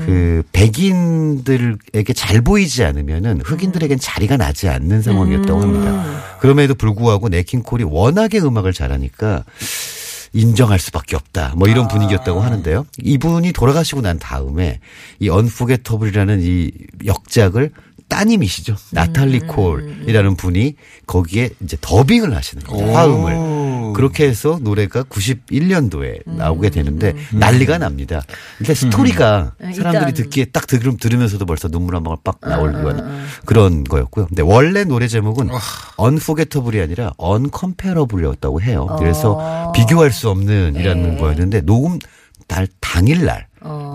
그 0.04 0.43
백인들에게 0.52 2.12
잘 2.14 2.43
보이지 2.43 2.85
않으면은 2.85 3.40
흑인들에겐 3.45 3.99
자리가 3.99 4.37
나지 4.37 4.69
않는 4.69 5.02
상황이었다고 5.02 5.61
합니다. 5.61 6.38
그럼에도 6.40 6.75
불구하고 6.75 7.28
넷킨 7.28 7.62
콜이 7.62 7.85
워낙에 7.85 8.38
음악을 8.40 8.73
잘하니까 8.73 9.45
인정할 10.35 10.78
수밖에 10.78 11.16
없다. 11.16 11.54
뭐 11.57 11.69
이런 11.69 11.88
분위기였다고 11.88 12.40
하는데요. 12.40 12.87
이분이 13.02 13.52
돌아가시고 13.52 14.02
난 14.02 14.19
다음에 14.19 14.81
이 15.21 15.28
언포게터블이라는 15.28 16.40
이 16.43 16.71
역작을 17.07 17.71
따님이시죠. 18.08 18.76
나탈리 18.92 19.40
콜이라는 19.40 20.37
분이 20.37 20.75
거기에 21.06 21.50
이제 21.62 21.76
더빙을 21.80 22.34
하시는 22.34 22.62
거죠. 22.64 22.84
화음을. 22.92 23.64
그렇게 23.94 24.26
해서 24.26 24.58
노래가 24.61 25.04
91년도에 25.04 26.23
나오게 26.25 26.70
되는데 26.70 27.14
난리가 27.32 27.78
납니다. 27.78 28.23
일단 28.61 28.75
스토리가 28.75 29.52
음, 29.61 29.73
사람들이 29.73 30.04
일단. 30.11 30.14
듣기에 30.14 30.44
딱 30.46 30.66
들, 30.66 30.80
들으면서도 30.80 31.46
벌써 31.46 31.68
눈물 31.68 31.94
한 31.96 32.02
방울 32.02 32.18
빡 32.25 32.40
나올 32.40 32.75
요 32.75 32.96
그런 33.46 33.84
거였고요. 33.84 34.26
근데 34.26 34.42
원래 34.42 34.84
노래 34.84 35.06
제목은 35.06 35.49
Unforgettable이 36.00 36.82
아니라 36.82 37.12
Uncomparable이었다고 37.18 38.61
해요. 38.62 38.96
그래서 38.99 39.73
비교할 39.75 40.11
수 40.11 40.28
없는 40.28 40.75
이라는 40.76 41.18
거였는데 41.18 41.62
녹음 41.62 41.99
달 42.49 42.66
당일날 42.80 43.46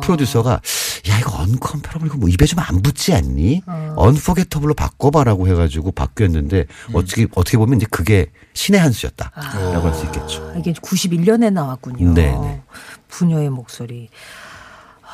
프로듀서가 0.01 0.61
야 1.09 1.19
이거 1.19 1.37
언컴패러블 1.41 2.07
이거 2.07 2.17
뭐 2.17 2.29
입에 2.29 2.45
좀 2.45 2.59
안 2.59 2.81
붙지 2.81 3.13
않니? 3.13 3.61
언포게터블로 3.95 4.73
바꿔봐라고 4.73 5.47
해가지고 5.47 5.91
바뀌었는데 5.91 6.65
어떻게 6.93 7.27
어떻게 7.35 7.57
보면 7.57 7.77
이제 7.77 7.87
그게 7.89 8.31
신의 8.53 8.79
한 8.81 8.91
수였다라고 8.91 9.87
할 9.87 9.93
수 9.93 10.05
있겠죠. 10.05 10.51
아, 10.53 10.57
이게 10.57 10.73
91년에 10.73 11.51
나왔군요. 11.51 12.13
네, 12.13 12.31
네. 12.31 12.61
부녀의 13.07 13.49
목소리. 13.49 14.09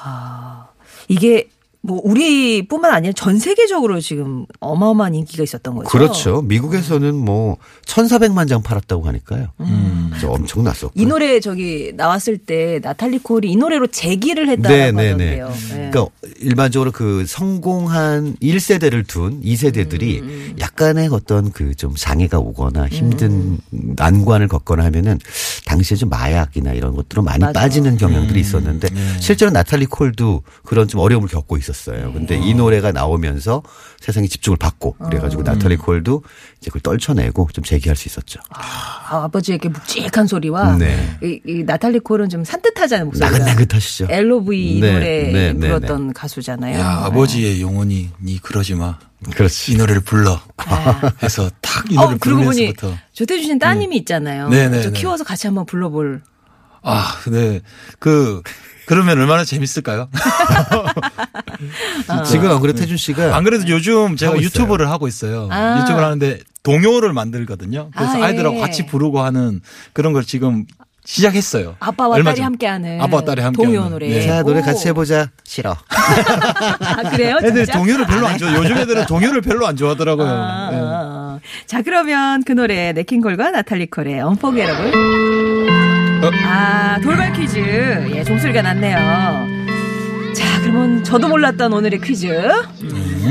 아, 0.03 0.67
이게 1.07 1.49
뭐 1.85 2.01
우리뿐만 2.03 2.91
아니라 2.91 3.13
전 3.13 3.37
세계적으로 3.37 3.99
지금 4.01 4.45
어마어마한 4.59 5.13
인기가 5.15 5.43
있었던 5.43 5.75
거죠. 5.75 5.87
그렇죠. 5.89 6.41
미국에서는 6.41 7.13
뭐 7.15 7.57
1,400만 7.85 8.47
장 8.49 8.63
팔았다고 8.63 9.03
하니까요. 9.07 9.49
그래서 10.09 10.31
엄청났었고. 10.31 10.93
이 10.99 11.05
노래 11.05 11.39
저기 11.39 11.91
나왔을 11.95 12.37
때 12.39 12.79
나탈리 12.81 13.19
콜이 13.19 13.51
이 13.51 13.55
노래로 13.55 13.87
재기를 13.87 14.49
했다고 14.49 14.73
네, 14.75 14.91
네, 14.91 15.13
네. 15.15 15.39
하던데요. 15.39 15.49
네. 15.49 15.89
그러니까 15.91 16.07
일반적으로 16.39 16.91
그 16.91 17.25
성공한 17.27 18.35
1세대를 18.41 19.05
둔 19.07 19.41
2세대들이 19.43 20.21
음, 20.21 20.55
약간의 20.59 21.09
어떤 21.11 21.51
그 21.51 21.75
좀 21.75 21.93
장애가 21.95 22.39
오거나 22.39 22.87
힘든 22.87 23.57
난관을 23.69 24.47
겪거나 24.47 24.85
하면은 24.85 25.19
당시에 25.65 25.97
좀 25.97 26.09
마약이나 26.09 26.71
이런 26.73 26.95
것들로 26.95 27.21
많이 27.21 27.39
맞아. 27.41 27.51
음, 27.51 27.53
빠지는 27.53 27.97
경향들이 27.97 28.39
있었는데 28.39 28.89
네. 28.89 29.19
실제로 29.19 29.51
나탈리 29.51 29.85
콜도 29.87 30.43
그런 30.63 30.87
좀 30.87 31.01
어려움을 31.01 31.27
겪고 31.27 31.57
있었어요. 31.57 31.74
근데 32.13 32.37
이 32.37 32.53
노래가 32.53 32.91
나오면서 32.91 33.63
세상이 33.99 34.27
집중을 34.29 34.57
받고 34.57 34.93
그래가지고 34.93 35.41
음. 35.41 35.45
나탈리 35.45 35.77
콜도 35.77 36.23
이제 36.59 36.69
그걸 36.69 36.81
떨쳐내고 36.81 37.49
좀 37.53 37.63
재기할 37.63 37.95
수 37.95 38.07
있었죠. 38.07 38.39
아, 38.49 39.23
아버지에게 39.23 39.69
묵직한 39.69 40.27
소리와 40.27 40.77
네. 40.77 41.17
이, 41.23 41.39
이 41.45 41.63
나탈리 41.63 41.99
콜은 41.99 42.29
좀 42.29 42.43
산뜻하잖아요 42.43 43.05
목소리가. 43.05 43.37
나긋나긋하시죠. 43.37 44.07
LOV 44.09 44.79
네, 44.81 44.93
노래 44.93 45.05
네, 45.31 45.53
네, 45.53 45.59
불렀던 45.59 46.13
가수잖아요. 46.13 46.79
야, 46.79 47.05
아버지의 47.05 47.61
영혼이 47.61 48.09
니 48.21 48.41
그러지 48.41 48.75
마. 48.75 48.97
그렇지. 49.33 49.73
이 49.73 49.75
노래를 49.75 50.01
불러. 50.01 50.39
해서 51.23 51.49
탁이 51.61 51.97
어, 51.97 52.01
노래를 52.01 52.19
그러고 52.19 52.43
보니 52.43 52.73
부르면서부터 52.73 52.95
조태준 53.13 53.43
씨는 53.43 53.59
따님이 53.59 53.97
있잖아요. 53.97 54.49
네, 54.49 54.69
네, 54.69 54.81
저 54.81 54.89
네. 54.91 54.99
키워서 54.99 55.23
같이 55.23 55.47
한번 55.47 55.65
불러볼. 55.65 56.21
아, 56.83 57.15
네. 57.31 57.61
그 57.99 58.41
그러면 58.85 59.19
얼마나 59.19 59.43
재밌을까요? 59.43 60.09
지금 62.25 62.51
안 62.51 62.59
그래도 62.59 62.79
태준 62.79 62.97
씨가 62.97 63.35
안 63.35 63.43
그래도 63.43 63.67
요즘 63.69 64.15
제가 64.15 64.31
하고 64.31 64.39
있어요. 64.41 64.45
유튜브를 64.45 64.89
하고 64.89 65.07
있어요. 65.07 65.47
아. 65.51 65.79
유튜브를 65.81 66.05
하는데 66.05 66.39
동요를 66.63 67.13
만들거든요. 67.13 67.89
그래서 67.95 68.21
아, 68.21 68.25
아, 68.25 68.29
이들하고 68.29 68.57
예. 68.57 68.61
같이 68.61 68.85
부르고 68.85 69.21
하는 69.21 69.61
그런 69.93 70.13
걸 70.13 70.23
지금 70.23 70.65
시작했어요. 71.05 71.75
아빠와 71.79 72.15
얼마 72.15 72.31
딸이 72.31 72.37
전. 72.37 72.45
함께하는 72.45 72.99
아빠와 73.01 73.23
딸이 73.23 73.41
함께하는. 73.41 73.75
동요 73.77 73.89
노래. 73.89 74.07
네. 74.09 74.25
자, 74.25 74.41
노래 74.41 74.59
오. 74.59 74.63
같이 74.63 74.87
해보자. 74.87 75.29
싫어. 75.43 75.77
아, 75.87 77.09
그래요? 77.11 77.37
애들 77.43 77.65
진짜? 77.65 77.77
동요를 77.77 78.07
별로 78.07 78.25
안 78.27 78.37
좋아. 78.39 78.51
요즘 78.55 78.77
애들은 78.77 79.05
동요를 79.05 79.41
별로 79.41 79.67
안 79.67 79.75
좋아하더라고요. 79.77 80.27
아, 80.27 80.69
네. 80.71 80.77
아. 80.81 81.39
자, 81.67 81.83
그러면 81.83 82.43
그 82.43 82.53
노래 82.53 82.91
네킹콜과 82.93 83.51
나탈리 83.51 83.87
콜의 83.91 84.19
언포게러블. 84.21 85.24
어? 86.25 86.31
아, 86.43 86.99
돌발 87.01 87.33
퀴즈. 87.33 87.59
예, 87.59 88.23
종소리가 88.23 88.63
났네요. 88.63 88.97
자, 90.33 90.59
그러면 90.61 91.03
저도 91.03 91.27
몰랐던 91.27 91.71
오늘의 91.71 92.01
퀴즈. 92.01 92.27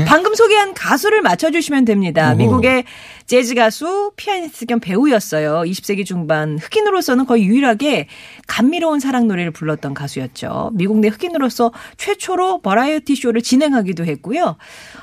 방금 0.07 0.33
소개한 0.33 0.73
가수를 0.73 1.21
맞춰주시면 1.21 1.83
됩니다. 1.83 2.31
오. 2.31 2.35
미국의 2.35 2.85
재즈 3.25 3.55
가수, 3.55 4.13
피아니스트 4.15 4.65
겸 4.67 4.79
배우였어요. 4.79 5.63
20세기 5.65 6.05
중반 6.05 6.57
흑인으로서는 6.57 7.25
거의 7.25 7.43
유일하게 7.45 8.07
감미로운 8.47 9.01
사랑 9.01 9.27
노래를 9.27 9.51
불렀던 9.51 9.93
가수였죠. 9.93 10.71
미국 10.73 10.99
내 10.99 11.09
흑인으로서 11.09 11.73
최초로 11.97 12.61
버라이어티 12.61 13.15
쇼를 13.15 13.41
진행하기도 13.41 14.05
했고요. 14.05 14.55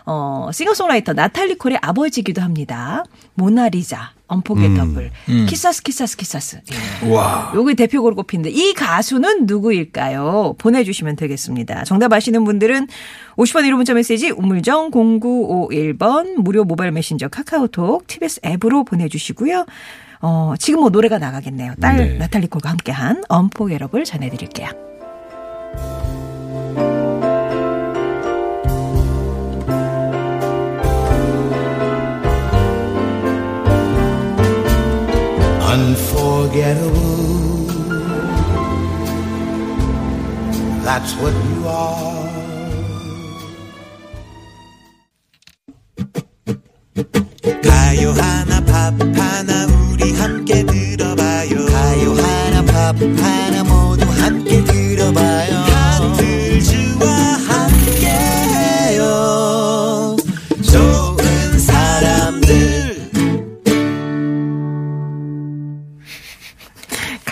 어, 0.06 0.48
싱어송라이터 0.52 1.12
나탈리 1.12 1.56
콜의 1.56 1.78
아버지이기도 1.82 2.40
합니다. 2.40 3.04
모나리자, 3.34 4.12
Unforgettable, 4.32 5.10
Quizás 5.48 5.82
Quizás 5.82 6.16
Quizás. 6.16 6.60
예. 7.02 7.08
와. 7.10 7.52
요게 7.54 7.74
대표곡으로 7.74 8.14
꼽히는데 8.16 8.50
이 8.50 8.72
가수는 8.74 9.46
누구일까요? 9.46 10.54
보내주시면 10.58 11.16
되겠습니다. 11.16 11.84
정답 11.84 12.12
아시는 12.12 12.44
분들은 12.44 12.88
50원 13.36 13.68
유료 13.68 13.76
문자 13.76 13.94
메시지 13.94 14.30
우물정 14.30 14.90
0951번 14.90 16.34
무료 16.36 16.64
모바일 16.64 16.92
메신저 16.92 17.28
카카오톡 17.28 18.06
TBS 18.06 18.40
앱으로 18.44 18.84
보내주시고요. 18.84 19.66
어, 20.20 20.54
지금 20.58 20.80
뭐 20.80 20.90
노래가 20.90 21.18
나가겠네요. 21.18 21.74
딸 21.80 21.96
네. 21.96 22.14
나탈리 22.18 22.46
콜과 22.46 22.70
함께한 22.70 23.24
Unforgettable 23.28 24.04
전해드릴게요. 24.04 24.68
unforgettable. 35.73 37.67
That's 40.83 41.13
what 41.21 41.33
you 41.33 41.67
are. 41.67 42.17
가요 47.63 48.11
하나 48.11 48.59
밥 48.65 48.93
하나 49.01 49.65
우리 49.91 50.13
함께 50.13 50.63
들어봐요 50.65 51.65
가요 51.65 52.13
하나 52.15 52.61
밥 52.65 52.95
하나 53.01 53.60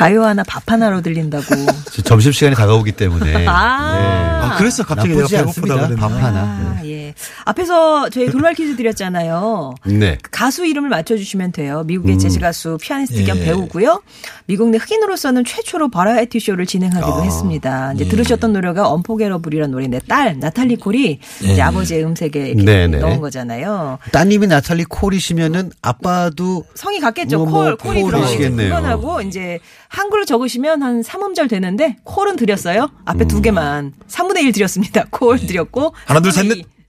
가요 0.00 0.25
하나 0.25 0.42
밥 0.45 0.62
하나로 0.73 1.02
들린다고. 1.02 1.45
점심시간이 2.04 2.57
다가오기 2.57 2.92
때문에. 2.92 3.47
아. 3.47 4.40
아, 4.42 4.57
그래서 4.57 4.83
갑자기 4.83 5.11
내가 5.11 5.28
배고프다 5.28 5.49
않습니다. 5.49 5.75
그랬네. 5.75 5.97
밥 5.97 6.11
하나. 6.11 6.40
아, 6.40 6.80
예. 7.11 7.14
앞에서 7.45 8.09
저희 8.11 8.31
돌발 8.31 8.55
퀴즈 8.55 8.76
드렸잖아요. 8.76 9.75
네. 9.87 10.19
가수 10.31 10.64
이름을 10.67 10.88
맞춰주시면 10.88 11.52
돼요. 11.52 11.83
미국의 11.87 12.19
재즈 12.19 12.40
가수, 12.40 12.79
피아니스트 12.81 13.25
겸 13.25 13.38
예. 13.38 13.45
배우고요. 13.45 14.02
미국 14.47 14.71
내 14.71 14.79
흑인으로서는 14.79 15.45
최초로 15.45 15.90
바라에티 15.90 16.40
쇼를 16.40 16.67
진행하기도 16.67 17.23
했습니다. 17.23 17.93
이제 17.95 18.05
예. 18.05 18.09
들으셨던 18.09 18.52
노래가 18.52 18.88
언포게러블이라는 18.90 19.71
노래인데 19.71 20.00
딸 20.09 20.38
나탈리 20.38 20.76
콜이 20.76 21.19
이제 21.43 21.57
예. 21.57 21.61
아버지의 21.61 22.05
음색에 22.05 22.31
이렇게 22.35 22.64
네네. 22.64 22.99
넣은 22.99 23.21
거잖아요. 23.21 23.99
따님이 24.12 24.47
나탈리 24.47 24.85
콜이시면은 24.85 25.71
아빠도 25.83 26.64
성이 26.75 27.00
같겠죠. 27.00 27.38
뭐, 27.38 27.47
뭐, 27.47 27.64
콜, 27.64 27.76
콜이 27.76 28.05
들어가겠죠. 28.05 28.26
콜이시겠네요. 28.26 28.69
그건하고 28.75 29.21
이제 29.23 29.59
한글로 29.88 30.25
적으시면 30.25 30.83
한 30.83 31.02
3음절 31.02 31.49
되는데 31.49 31.97
콜은 32.05 32.37
드렸어요. 32.37 32.90
앞에 33.05 33.25
음. 33.25 33.29
두 33.29 33.43
개만 33.43 33.93
3분의 34.09 34.43
1 34.45 34.52
드렸습니다. 34.52 35.05
콜 35.11 35.38
드렸고 35.38 35.95
하나, 36.05 36.21
둘, 36.21 36.33
셋, 36.33 36.43
3분의 36.45 36.57
넷. 36.57 36.79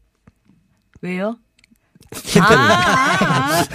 이. 1.03 1.07
왜요? 1.07 1.37
아, 2.39 2.43
아, 2.43 3.65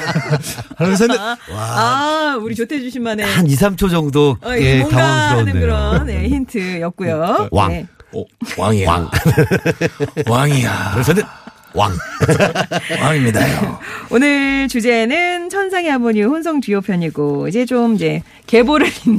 하나, 0.77 0.87
둘, 0.87 0.97
셋, 0.97 1.07
넷. 1.11 1.19
아, 1.19 1.37
아, 1.51 2.37
우리 2.41 2.55
조태주 2.55 2.91
씨만의 2.91 3.25
한 3.25 3.47
2, 3.47 3.55
3초 3.55 3.91
정도 3.91 4.37
어, 4.43 4.51
예, 4.59 4.81
뭔가 4.81 4.97
하는 4.99 5.47
당황스러웠네요. 5.47 5.61
그런 5.61 6.11
예, 6.11 6.29
힌트였고요. 6.29 7.49
왕. 7.51 7.69
네. 7.71 7.87
오, 8.13 8.25
왕이야. 8.59 9.11
왕. 10.29 10.51
이야 10.51 10.91
그래서는 10.93 11.23
왕. 11.77 11.93
왕입니다요. 13.01 13.79
오늘 14.11 14.69
주제는 14.69 15.49
천상의 15.49 15.91
아버니 15.93 16.23
혼성 16.23 16.61
듀오 16.61 16.81
편이고 16.81 17.49
이제 17.49 17.65
좀 17.67 17.95
이제 17.95 18.23
계보를 18.47 18.89
잇는 18.89 19.19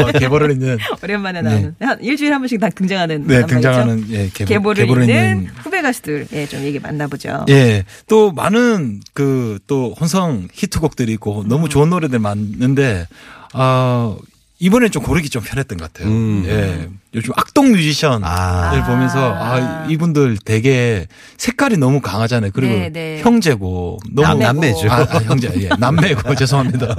어, 0.00 0.12
개보를 0.18 0.50
있는. 0.52 0.78
오랜만에 1.02 1.42
나오는 1.42 1.74
한 1.80 2.02
일주일에 2.02 2.32
한 2.32 2.40
번씩 2.42 2.60
다 2.60 2.68
등장하는 2.68 3.26
네. 3.26 3.46
등장하는, 3.46 4.04
예, 4.10 4.28
개보, 4.32 4.48
계보를 4.48 4.82
개보를 4.84 5.02
잇는 5.04 5.36
있는. 5.38 5.50
후배 5.62 5.82
가수들 5.82 6.26
예, 6.32 6.46
좀 6.46 6.60
얘기 6.62 6.78
만나보죠. 6.78 7.46
예, 7.48 7.84
또 8.06 8.30
많은 8.32 9.00
그 9.14 9.54
또 9.66 9.94
혼성 9.98 10.48
히트곡들이 10.52 11.12
있고 11.14 11.44
너무 11.46 11.68
좋은 11.68 11.90
노래들 11.90 12.18
많은데, 12.18 13.06
아, 13.52 14.16
이번엔 14.64 14.90
좀 14.90 15.02
고르기 15.02 15.28
좀 15.28 15.42
편했던 15.42 15.76
것 15.76 15.92
같아요. 15.92 16.08
음. 16.10 16.44
예. 16.46 16.88
요즘 17.14 17.32
악동 17.36 17.72
뮤지션을 17.72 18.26
아. 18.26 18.82
보면서 18.86 19.34
아, 19.34 19.86
이분들 19.90 20.38
되게 20.42 21.06
색깔이 21.36 21.76
너무 21.76 22.00
강하잖아요. 22.00 22.50
그리고 22.54 22.72
네, 22.72 22.88
네. 22.88 23.20
형제고 23.20 23.98
너무 24.10 24.26
남- 24.26 24.38
남매죠. 24.38 24.90
아, 24.90 25.00
아, 25.02 25.18
형제. 25.24 25.52
예. 25.56 25.68
남매고 25.78 26.34
죄송합니다. 26.34 26.96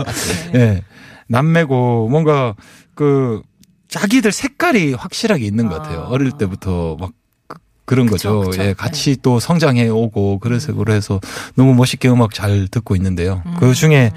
예. 0.53 0.83
남매고 1.27 2.07
뭔가 2.09 2.53
그 2.93 3.41
자기들 3.87 4.31
색깔이 4.31 4.93
확실하게 4.93 5.43
있는 5.43 5.67
것 5.67 5.81
같아요. 5.81 6.01
어릴 6.09 6.33
때부터 6.33 6.97
막 6.99 7.11
그- 7.47 7.57
그런 7.85 8.05
그쵸, 8.05 8.41
거죠. 8.41 8.49
그쵸. 8.51 8.63
예, 8.63 8.73
같이 8.73 9.17
또 9.23 9.39
성장해 9.39 9.87
오고 9.89 10.37
그래서 10.37 10.71
그래서 10.73 11.19
너무 11.55 11.73
멋있게 11.73 12.09
음악 12.09 12.33
잘 12.35 12.67
듣고 12.69 12.95
있는데요. 12.95 13.41
그 13.59 13.73
중에 13.73 14.11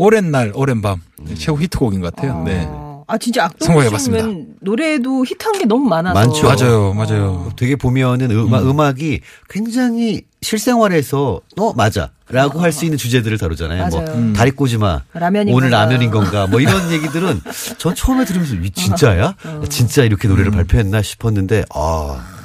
오랜 0.00 0.30
날 0.30 0.50
오랜 0.54 0.80
밤 0.80 1.02
최고 1.36 1.60
히트곡인 1.60 2.00
것 2.00 2.14
같아요. 2.16 2.42
네. 2.42 2.64
어, 2.66 3.04
아 3.06 3.18
진짜 3.18 3.44
악동. 3.44 3.74
뮤지션은 3.76 4.54
노래도 4.62 5.26
히트한 5.26 5.58
게 5.58 5.66
너무 5.66 5.86
많아서 5.90 6.14
많죠. 6.18 6.46
맞아요, 6.46 6.94
맞아요. 6.94 7.52
되게 7.56 7.76
보면은 7.76 8.30
음악, 8.30 8.62
음. 8.64 8.80
악이 8.80 9.20
굉장히 9.50 10.22
실생활에서 10.40 11.42
어 11.58 11.74
맞아라고 11.74 12.60
할수 12.60 12.86
있는 12.86 12.96
주제들을 12.96 13.36
다루잖아요. 13.36 13.88
맞아요. 13.90 14.06
뭐 14.06 14.14
음. 14.14 14.32
다리 14.32 14.52
꼬지 14.52 14.78
마. 14.78 15.02
라면인 15.12 15.54
오늘 15.54 15.68
건가. 15.68 15.84
라면인 15.84 16.10
건가. 16.10 16.46
뭐 16.46 16.60
이런 16.60 16.72
얘기들은 16.90 17.42
전 17.76 17.94
처음에 17.94 18.24
들으면서 18.24 18.54
이 18.54 18.70
진짜야? 18.70 19.34
어. 19.44 19.62
진짜 19.68 20.02
이렇게 20.04 20.28
노래를 20.28 20.50
발표했나 20.50 21.02
싶었는데 21.02 21.64
아. 21.74 22.39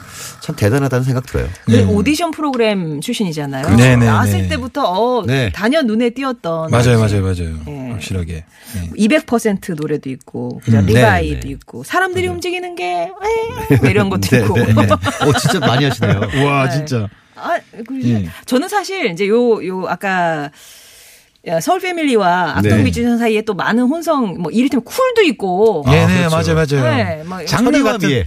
참 0.46 0.56
대단하다는 0.56 1.04
생각 1.04 1.26
들어요. 1.26 1.50
그 1.66 1.88
오디션 1.88 2.30
프로그램 2.30 3.02
출신이잖아요. 3.02 3.76
네, 3.78 3.96
네, 3.96 4.06
나왔을 4.06 4.44
네. 4.44 4.48
때부터 4.50 4.84
어, 4.84 5.26
네. 5.26 5.52
단연 5.52 5.88
눈에 5.88 6.12
띄었던 6.12 6.70
맞아요, 6.70 7.00
맞아요, 7.00 7.24
맞아요. 7.24 7.60
예. 7.68 7.92
확실하게. 7.94 8.46
네. 8.76 9.08
200% 9.08 9.74
노래도 9.76 10.12
있고 10.12 10.62
그죠? 10.64 10.78
음, 10.78 10.86
리바이도 10.86 11.34
네, 11.34 11.40
네. 11.40 11.50
있고 11.50 11.84
사람들이 11.84 12.28
움직이는 12.28 12.76
게 12.76 12.86
에, 12.86 13.10
뭐 13.82 13.90
이런 13.90 14.12
것도 14.12 14.36
있고. 14.36 14.54
어 14.54 15.34
진짜 15.40 15.60
많이 15.60 15.86
하시네요. 15.86 16.22
와, 16.46 16.70
진짜. 16.70 17.10
아, 17.36 17.58
그리고 17.88 18.08
예. 18.08 18.30
저는 18.46 18.68
사실 18.68 19.08
이제 19.08 19.28
요, 19.28 19.66
요, 19.66 19.88
아까 19.88 20.52
야, 21.48 21.60
서울 21.60 21.80
패밀리와 21.80 22.58
악동 22.58 22.78
네. 22.78 22.84
뮤지션 22.84 23.18
사이에 23.18 23.42
또 23.42 23.56
많은 23.56 23.84
혼성, 23.84 24.36
뭐, 24.40 24.52
이를테면 24.52 24.84
쿨도 24.84 25.22
있고. 25.24 25.84
네, 25.88 26.04
아, 26.04 26.08
네, 26.08 26.28
그렇죠. 26.28 26.54
맞아요, 26.54 26.82
맞아요. 26.82 26.98
네, 26.98 27.24
막 27.24 27.46
장르 27.46 27.84
같은. 27.84 28.24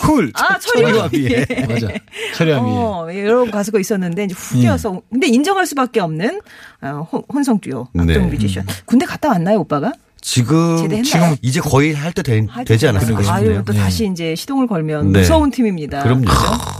쿨. 0.00 0.30
아, 0.34 0.58
철이와 0.58 1.08
미에. 1.12 1.46
미에. 1.48 1.66
맞아. 1.66 1.88
철이와 2.36 2.60
미에. 2.62 2.72
어, 2.74 3.08
여러 3.26 3.50
가수가 3.50 3.78
있었는데, 3.80 4.24
이제 4.24 4.34
후기여서. 4.36 5.02
근데 5.10 5.26
인정할 5.28 5.66
수밖에 5.66 6.00
없는, 6.00 6.40
어, 6.82 7.08
혼- 7.10 7.22
혼성 7.32 7.60
듀오, 7.60 7.88
악동 7.96 8.06
네. 8.06 8.18
뮤지션. 8.18 8.66
군대 8.86 9.04
갔다 9.06 9.28
왔나요, 9.28 9.60
오빠가? 9.60 9.92
지금 10.20 10.76
제대했나요? 10.78 11.04
지금 11.04 11.36
이제 11.42 11.60
거의 11.60 11.94
할 11.94 12.12
때 12.12 12.22
되지 12.64 12.88
않았을까 12.88 13.20
아유, 13.32 13.44
싶네요. 13.44 13.64
또 13.64 13.72
다시 13.72 14.08
이제 14.10 14.34
시동을 14.34 14.66
걸면 14.66 15.12
네. 15.12 15.20
무서운 15.20 15.50
팀입니다. 15.50 16.02
그럼요. 16.02 16.24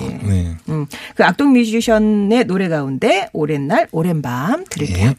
예. 0.00 0.06
네. 0.26 0.56
음, 0.68 0.86
그 1.14 1.24
악동 1.24 1.52
뮤지션의 1.52 2.44
노래 2.46 2.68
가운데 2.68 3.28
오랜 3.32 3.68
날, 3.68 3.86
오랜 3.92 4.22
밤 4.22 4.64
들을게요. 4.68 5.12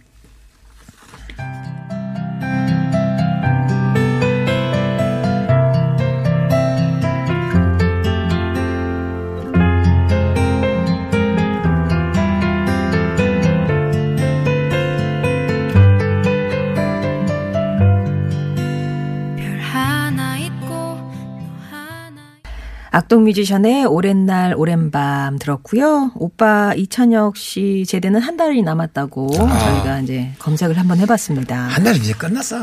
악동 23.00 23.24
뮤지션의 23.24 23.86
오랜 23.86 24.26
날 24.26 24.54
오랜 24.58 24.92
밤 24.92 25.40
들었고요. 25.40 26.12
오빠 26.16 26.74
이찬혁 26.76 27.38
씨 27.38 27.86
제대는 27.88 28.20
한 28.20 28.36
달이 28.36 28.62
남았다고 28.62 29.30
저희가 29.32 30.02
이제 30.02 30.32
검색을 30.38 30.78
한번 30.78 31.00
해봤습니다. 31.00 31.56
한 31.56 31.82
달이 31.86 31.98
이제 31.98 32.12
끝났어. 32.12 32.58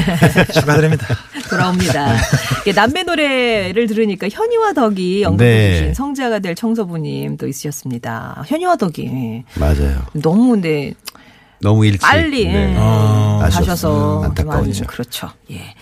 축하드립니다. 0.54 1.06
돌아옵니다. 1.50 2.16
남매 2.74 3.02
노래를 3.02 3.86
들으니까 3.86 4.30
현이와 4.30 4.72
덕이 4.72 5.26
네. 5.36 5.76
주신 5.76 5.92
성자가 5.94 6.38
될 6.38 6.54
청소부님 6.54 7.36
또 7.36 7.46
있으셨습니다. 7.46 8.44
현이와 8.46 8.76
덕이 8.76 9.44
맞아요. 9.60 10.06
너무 10.14 10.52
근데 10.52 10.94
너무 11.60 11.84
일찍 11.84 12.00
빨리 12.00 12.46
네. 12.46 12.74
아, 12.78 13.40
가셔서. 13.42 14.32
많이 14.46 14.72
그렇죠. 14.86 15.28
예. 15.50 15.74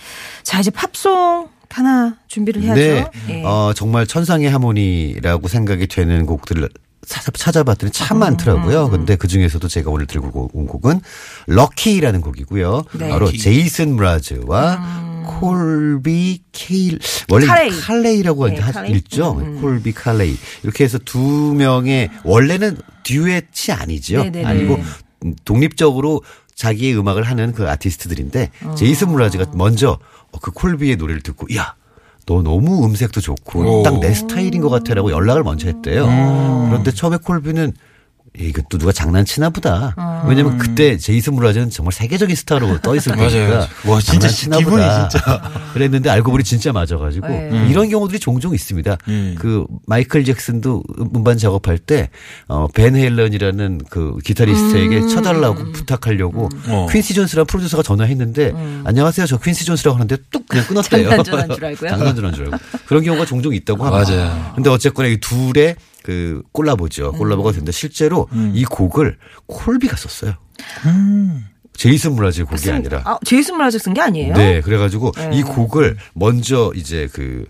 자 0.43 0.59
이제 0.59 0.69
팝송 0.69 1.47
하나 1.71 2.15
준비를 2.27 2.61
해야죠. 2.63 2.79
네. 2.81 3.05
예. 3.29 3.43
어, 3.43 3.73
정말 3.75 4.05
천상의 4.07 4.49
하모니라고 4.49 5.47
생각이 5.47 5.87
되는 5.87 6.25
곡들을 6.25 6.69
찾아- 7.07 7.31
찾아봤더니 7.35 7.91
참 7.91 8.19
많더라고요. 8.19 8.85
음, 8.85 8.91
근데 8.91 9.15
그 9.15 9.27
중에서도 9.27 9.67
제가 9.67 9.89
오늘 9.89 10.05
들고 10.05 10.51
온 10.53 10.67
곡은 10.67 11.01
럭키라는 11.47 12.21
곡이고요. 12.21 12.83
네. 12.99 13.05
음. 13.05 13.09
바로 13.09 13.31
제이슨 13.31 13.95
무라즈와 13.95 15.11
콜비 15.39 16.41
케일 16.51 16.99
원래 17.29 17.45
칼레이. 17.47 17.71
칼레이 17.71 18.23
라고 18.23 18.47
네, 18.47 18.57
하- 18.59 18.71
칼레이. 18.71 18.91
읽죠. 18.93 19.37
음, 19.39 19.61
콜비 19.61 19.93
칼레이 19.93 20.35
이렇게 20.63 20.83
해서 20.83 20.97
두 20.99 21.53
명의 21.55 22.09
원래는 22.23 22.77
듀엣이 23.03 23.71
아니죠. 23.71 24.23
네네네. 24.23 24.45
아니고 24.45 24.79
독립적으로 25.45 26.21
자기의 26.61 26.95
음악을 26.99 27.23
하는 27.23 27.53
그 27.53 27.67
아티스트들인데 27.67 28.51
제이슨 28.77 29.09
무라즈가 29.09 29.45
먼저 29.55 29.97
어, 30.31 30.39
그 30.39 30.51
콜비의 30.51 30.95
노래를 30.97 31.21
듣고 31.21 31.47
야. 31.55 31.73
너 32.27 32.43
너무 32.43 32.85
음색도 32.85 33.19
좋고 33.19 33.81
딱 33.81 33.99
내 33.99 34.13
스타일인 34.13 34.61
것 34.61 34.69
같아라고 34.69 35.09
연락을 35.11 35.41
먼저 35.41 35.67
했대요. 35.67 36.05
그런데 36.69 36.91
처음에 36.91 37.17
콜비는 37.17 37.73
예, 37.73 37.73
이것도 38.37 38.77
누가 38.77 38.93
장난치나 38.93 39.49
보다. 39.49 39.93
왜냐면 40.27 40.57
그때 40.57 40.97
제이슨 40.97 41.33
무라즈는 41.33 41.69
정말 41.69 41.91
세계적인 41.91 42.33
스타로 42.35 42.79
떠 42.79 42.95
있을. 42.95 43.11
테니까 43.17 43.67
와, 43.85 43.99
진짜 43.99 44.29
장난치나 44.29 44.57
기분이 44.59 44.75
보다. 44.77 45.09
진짜. 45.09 45.41
그랬는데 45.73 46.09
알고 46.09 46.31
보니 46.31 46.43
진짜 46.45 46.71
맞아가지고 46.71 47.27
네. 47.27 47.67
이런 47.69 47.89
경우들이 47.89 48.19
종종 48.19 48.53
있습니다. 48.55 48.97
음. 49.09 49.35
그 49.37 49.65
마이클 49.85 50.23
잭슨도 50.23 50.83
음반 51.13 51.37
작업할 51.37 51.77
때 51.77 52.09
어, 52.47 52.67
밴 52.73 52.95
헤일런이라는 52.95 53.81
그 53.89 54.17
기타리스트에게 54.23 55.07
쳐달라고 55.07 55.71
부탁하려고 55.73 56.47
어. 56.67 56.87
퀸시 56.89 57.13
존스라는 57.13 57.45
프로듀서가 57.47 57.83
전화했는데 57.83 58.53
안녕하세요 58.85 59.25
저 59.27 59.37
퀸시 59.41 59.65
존스라고 59.65 59.95
하는데 59.95 60.15
뚝 60.31 60.47
그냥 60.47 60.65
끊었대요. 60.67 61.09
장난 61.09 61.23
전화인 61.25 61.49
줄 61.53 61.65
알고요. 61.65 61.89
장난 61.91 62.15
전화인 62.15 62.33
줄 62.33 62.45
알고 62.45 62.57
그런 62.85 63.03
경우가 63.03 63.25
종종 63.25 63.53
있다고 63.53 63.83
합니다. 63.85 64.13
맞아요. 64.15 64.51
근데 64.55 64.69
어쨌거나 64.69 65.09
이 65.09 65.17
둘의 65.17 65.75
그 66.03 66.41
콜라보죠. 66.51 67.11
콜라보가 67.13 67.51
됐는데 67.51 67.71
실제로 67.71 68.27
이 68.53 68.65
곡을 68.65 69.17
콜비가 69.47 69.95
썼어요. 69.95 70.35
제이슨 71.73 72.13
므라즈의 72.13 72.45
곡이 72.45 72.69
아니라 72.69 73.01
아, 73.05 73.17
제이슨 73.25 73.55
므라즈 73.55 73.79
쓴게 73.79 74.01
아니에요? 74.01 74.33
네, 74.35 74.61
그래가지고 74.61 75.11
네. 75.13 75.31
이 75.33 75.41
곡을 75.41 75.97
먼저 76.13 76.71
이제 76.75 77.07
그 77.11 77.45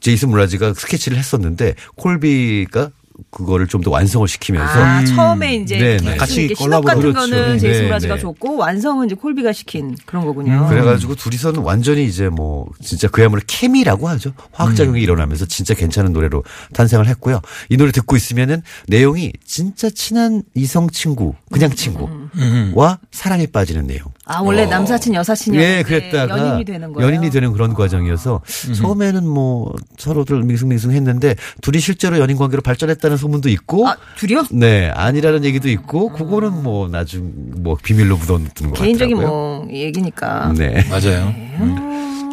제이슨 0.00 0.28
무라지가 0.30 0.74
스케치를 0.74 1.18
했었는데 1.18 1.74
콜비가 1.96 2.90
그거를 3.30 3.66
좀 3.66 3.80
더 3.80 3.90
완성을 3.90 4.26
시키면서 4.28 4.84
아, 4.84 5.04
처음에 5.04 5.54
이제 5.56 5.78
네, 5.78 5.96
같이 5.96 6.04
네. 6.04 6.16
같이 6.16 6.54
신업 6.54 6.84
같은 6.84 7.00
콜라보를 7.00 7.12
거는 7.12 7.30
그렇죠. 7.30 7.58
제이슨 7.58 7.80
네, 7.80 7.86
무라즈가 7.86 8.14
네. 8.16 8.20
줬고 8.20 8.56
완성은 8.56 9.06
이제 9.06 9.14
콜비가 9.14 9.52
시킨 9.52 9.96
그런 10.04 10.24
거군요. 10.26 10.66
그래가지고 10.68 11.14
둘이서는 11.14 11.60
완전히 11.60 12.04
이제 12.04 12.28
뭐 12.28 12.66
진짜 12.82 13.08
그야말로 13.08 13.42
케미라고 13.46 14.08
하죠. 14.10 14.32
화학 14.52 14.74
작용이 14.76 15.00
일어나면서 15.02 15.46
진짜 15.46 15.74
괜찮은 15.74 16.12
노래로 16.12 16.44
탄생을 16.72 17.06
했고요. 17.08 17.40
이 17.68 17.76
노래 17.76 17.90
듣고 17.92 18.16
있으면은 18.16 18.62
내용이 18.86 19.32
진짜 19.44 19.88
친한 19.90 20.42
이성 20.54 20.88
친구, 20.90 21.34
그냥 21.50 21.70
친구와 21.70 22.98
사랑에 23.10 23.46
빠지는 23.46 23.86
내용. 23.86 24.04
아 24.26 24.40
원래 24.40 24.66
남사친 24.66 25.14
여사친이 25.14 25.56
예, 25.58 25.82
그랬다가 25.84 26.38
연인이 26.38 26.64
되는 26.64 26.92
거예요. 26.92 27.08
연인이 27.08 27.30
되는 27.30 27.52
그런 27.52 27.74
과정이어서 27.74 28.42
처음에는 28.76 29.26
뭐 29.26 29.74
서로들 29.98 30.42
밍숭밍숭했는데 30.42 31.34
둘이 31.62 31.80
실제로 31.80 32.18
연인 32.18 32.36
관계로 32.36 32.62
발전했다 32.62 33.08
는 33.10 33.16
소문도 33.16 33.48
있고 33.48 33.88
아 33.88 33.96
둘이요? 34.16 34.44
네 34.52 34.88
아니라는 34.90 35.44
얘기도 35.44 35.68
있고 35.68 36.10
그거는 36.12 36.62
뭐 36.62 36.88
나중 36.88 37.32
뭐 37.56 37.76
비밀로 37.82 38.16
묻어두는 38.16 38.70
것 38.70 38.78
개인적인 38.78 39.16
같더라고요. 39.16 39.64
뭐 39.64 39.68
얘기니까. 39.70 40.52
네. 40.56 40.84
맞아요. 40.88 41.34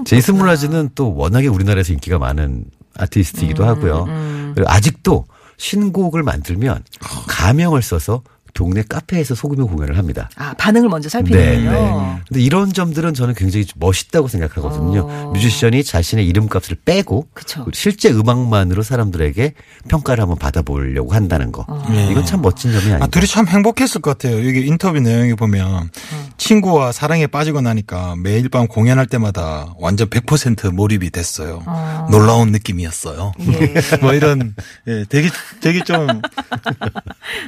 제이슨 0.05 0.37
무라즈는 0.37 0.91
또 0.93 1.15
워낙에 1.15 1.47
우리나라에서 1.47 1.93
인기가 1.93 2.19
많은 2.19 2.65
아티스트이기도 2.95 3.63
음, 3.63 3.67
하고요. 3.67 4.05
그리고 4.53 4.69
아직도 4.69 5.25
신곡을 5.57 6.21
만들면 6.23 6.83
가명을 7.27 7.81
써서 7.81 8.21
동네 8.57 8.81
카페에서 8.81 9.35
소규모 9.35 9.67
공연을 9.67 9.99
합니다. 9.99 10.31
아 10.35 10.55
반응을 10.55 10.89
먼저 10.89 11.09
살피는군요. 11.09 12.21
근데 12.27 12.41
이런 12.41 12.73
점들은 12.73 13.13
저는 13.13 13.35
굉장히 13.35 13.65
좀 13.65 13.79
멋있다고 13.79 14.27
생각하거든요. 14.27 15.01
어. 15.07 15.31
뮤지션이 15.31 15.83
자신의 15.83 16.25
이름값을 16.25 16.77
빼고 16.83 17.27
그쵸. 17.35 17.67
실제 17.71 18.09
음악만으로 18.09 18.81
사람들에게 18.81 19.53
평가를 19.89 20.23
한번 20.23 20.39
받아보려고 20.39 21.13
한다는 21.13 21.51
거. 21.51 21.67
이건 22.09 22.25
참 22.25 22.41
멋진 22.41 22.71
점이 22.71 22.85
아닌가. 22.85 23.05
아, 23.05 23.07
둘이 23.07 23.27
참 23.27 23.47
행복했을 23.47 24.01
것 24.01 24.17
같아요. 24.17 24.39
이게 24.39 24.61
인터뷰 24.61 24.99
내용에 24.99 25.35
보면 25.35 25.91
친구와 26.37 26.91
사랑에 26.91 27.27
빠지고 27.27 27.61
나니까 27.61 28.15
매일 28.17 28.49
밤 28.49 28.67
공연할 28.67 29.05
때마다 29.05 29.75
완전 29.77 30.09
100% 30.09 30.73
몰입이 30.73 31.11
됐어요. 31.11 31.63
놀라운 32.09 32.51
느낌이었어요. 32.51 33.33
예. 33.51 33.73
뭐 34.01 34.13
이런 34.13 34.55
예, 34.87 35.05
되게 35.07 35.29
되게 35.61 35.83
좀 35.83 36.07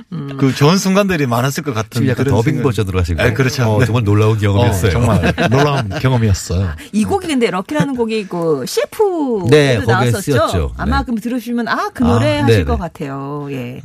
그 0.38 0.54
좋은 0.54 0.78
순간 0.78 0.99
들이 1.08 1.26
많았을 1.28 1.64
것 1.64 1.74
같은 1.74 2.08
약간 2.08 2.26
그런 2.26 2.38
더빙 2.38 2.54
생각- 2.56 2.64
버전으로 2.70 3.00
하신 3.00 3.16
아, 3.20 3.24
거예요. 3.24 3.34
그렇죠. 3.36 3.64
어, 3.72 3.80
네. 3.80 3.86
정말 3.86 4.04
놀라운 4.04 4.38
경험이었어요. 4.38 4.90
어, 4.90 4.92
정말 4.92 5.34
놀라운 5.50 5.90
경험이었어요. 5.90 6.70
이 6.92 7.04
곡이 7.06 7.28
근데 7.28 7.50
럭키라는 7.52 7.96
곡이 7.96 8.28
그 8.28 8.66
CF 8.68 9.48
네, 9.50 9.78
나왔었죠. 9.80 10.22
쓰였죠. 10.22 10.72
아마 10.78 11.00
네. 11.00 11.06
그럼 11.06 11.20
들으시면 11.20 11.68
아 11.68 11.90
그 11.94 12.04
노래 12.04 12.40
아, 12.40 12.44
하실 12.44 12.58
네네. 12.58 12.64
것 12.66 12.78
같아요. 12.78 13.48
예. 13.52 13.82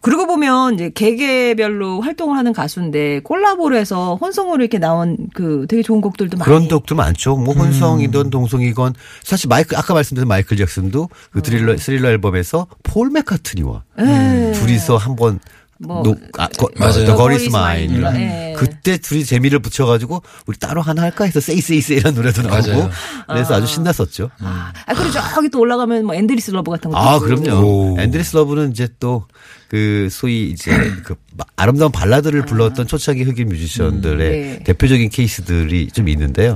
그러고 0.00 0.26
보면 0.26 0.74
이제 0.74 0.90
개개별로 0.94 2.00
활동을 2.02 2.36
하는 2.36 2.52
가수인데 2.52 3.20
콜라보를 3.20 3.76
해서 3.78 4.16
혼성으로 4.20 4.62
이렇게 4.62 4.78
나온 4.78 5.16
그 5.34 5.66
되게 5.68 5.82
좋은 5.82 6.00
곡들도 6.00 6.36
많이 6.36 6.44
그런 6.46 6.68
곡도 6.68 6.94
많죠. 6.94 7.36
뭐 7.36 7.54
혼성이든 7.54 8.30
동성이건 8.30 8.94
사실 9.22 9.48
마이클 9.48 9.76
아까 9.78 9.94
말씀드린 9.94 10.28
마이클 10.28 10.56
잭슨도 10.56 11.08
그 11.32 11.42
Thriller 11.42 11.76
Thriller 11.78 12.08
앨범에서 12.10 12.66
폴 12.82 13.10
매카트니와 13.10 13.82
예. 14.00 14.52
둘이서 14.54 14.96
한번 14.96 15.38
뭐, 15.86 16.02
노, 16.02 16.16
아, 16.38 16.48
거, 16.48 16.68
맞아요. 16.76 17.04
The 17.04 17.16
Girl 17.16 17.32
is 17.34 17.44
Mine. 17.46 18.02
예. 18.20 18.54
그때 18.56 18.96
둘이 18.98 19.24
재미를 19.24 19.58
붙여가지고 19.58 20.22
우리 20.46 20.58
따로 20.58 20.80
하나 20.82 21.02
할까 21.02 21.24
해서 21.24 21.40
Say 21.40 21.60
Say 21.60 21.80
Say라는 21.80 22.14
노래도 22.16 22.42
나오고 22.42 22.68
맞아요. 22.68 22.90
그래서 23.28 23.54
아 23.54 23.60
주 23.60 23.66
신났었죠. 23.66 24.30
아, 24.40 24.72
그리고 24.94 25.10
저기 25.10 25.48
또 25.50 25.60
올라가면 25.60 26.04
뭐 26.06 26.14
Endless 26.14 26.50
Love 26.52 26.70
같은 26.70 26.90
것도 26.90 27.00
아. 27.00 27.18
그럼요. 27.18 27.96
Endless 28.00 28.36
Love는 28.36 28.70
이제 28.72 28.88
또 29.00 29.26
그 29.66 30.08
소위 30.10 30.50
이제 30.50 30.70
그 31.04 31.16
마- 31.36 31.44
아름다운 31.56 31.90
발라드를 31.90 32.44
불렀던 32.44 32.86
초창기 32.86 33.24
흑인 33.24 33.48
뮤지션들의 33.48 34.30
네. 34.30 34.60
대표적인 34.62 35.08
케이스들이 35.08 35.88
좀 35.90 36.08
있는데요. 36.08 36.54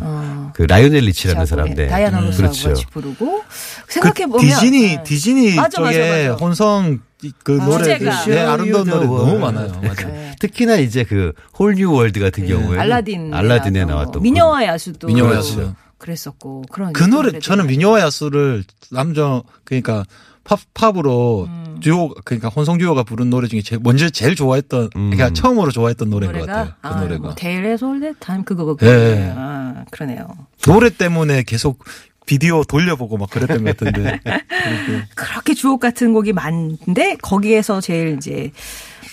그 0.58 0.64
라이오넬 0.64 1.04
리치라는 1.04 1.46
사람, 1.46 1.72
네. 1.72 1.86
다이아나 1.86 2.18
로스하고 2.18 2.36
그렇죠. 2.36 2.68
같이 2.70 2.86
부르고 2.86 3.42
그 3.86 3.92
생각해 3.92 4.26
보면 4.26 4.40
디즈니 4.40 4.98
디즈니 5.04 5.54
맞아, 5.54 5.80
맞아, 5.80 5.92
쪽에 5.92 6.28
맞아. 6.30 6.44
혼성 6.44 6.98
그 7.44 7.52
노래 7.52 7.96
주제가. 7.96 8.24
네, 8.24 8.40
아름다운 8.40 8.88
노래들 8.88 9.16
너무. 9.18 9.38
많아요. 9.38 9.80
맞아요. 9.80 10.32
특히나 10.40 10.74
이제 10.78 11.04
그 11.04 11.32
Whole 11.56 11.79
New 11.79 11.92
World 11.92 12.18
같은 12.18 12.44
경우에 12.48 12.74
네. 12.74 12.80
알라딘 12.80 13.32
알라딘에 13.32 13.84
나왔던 13.84 14.20
미녀와 14.20 14.64
야수도 14.64 15.06
미녀와 15.06 15.28
그렇죠. 15.30 15.48
야수. 15.60 15.74
그랬었고 15.96 16.64
그런 16.72 16.92
그 16.92 17.04
노래. 17.04 17.38
저는 17.38 17.68
미녀와 17.68 18.00
야수를 18.00 18.64
남자 18.90 19.40
그러니까 19.62 20.04
팝 20.48 20.58
팝으로 20.72 21.44
음. 21.46 21.78
듀오 21.82 22.08
그러니까 22.24 22.48
혼성 22.48 22.78
듀오가 22.78 23.02
부른 23.02 23.28
노래 23.28 23.48
중에 23.48 23.60
제일 23.60 23.80
먼저 23.84 24.08
제일 24.08 24.34
좋아했던 24.34 24.90
그러니까 24.90 25.30
처음으로 25.30 25.70
좋아했던 25.70 26.08
노래인 26.08 26.32
것 26.32 26.46
같아요. 26.46 26.72
그 26.80 26.88
아, 26.88 27.00
노래가 27.00 27.22
뭐 27.22 27.34
Tale 27.34 27.76
as 27.76 27.91
old 27.91 28.14
as 28.18 28.26
time 28.26 28.42
그거 28.44 28.64
그거 28.64 28.86
예. 28.86 29.32
아, 29.36 29.84
그러네요. 29.90 30.26
노래 30.62 30.88
때문에 30.88 31.42
계속 31.42 31.84
비디오 32.26 32.64
돌려보고 32.64 33.18
막 33.18 33.30
그랬던 33.30 33.62
것 33.62 33.76
같은데 33.76 34.20
그렇게. 35.14 35.54
주옥 35.54 35.80
같은 35.80 36.12
곡이 36.14 36.32
많은데 36.32 37.16
거기에서 37.22 37.80
제일 37.80 38.16
이제 38.16 38.50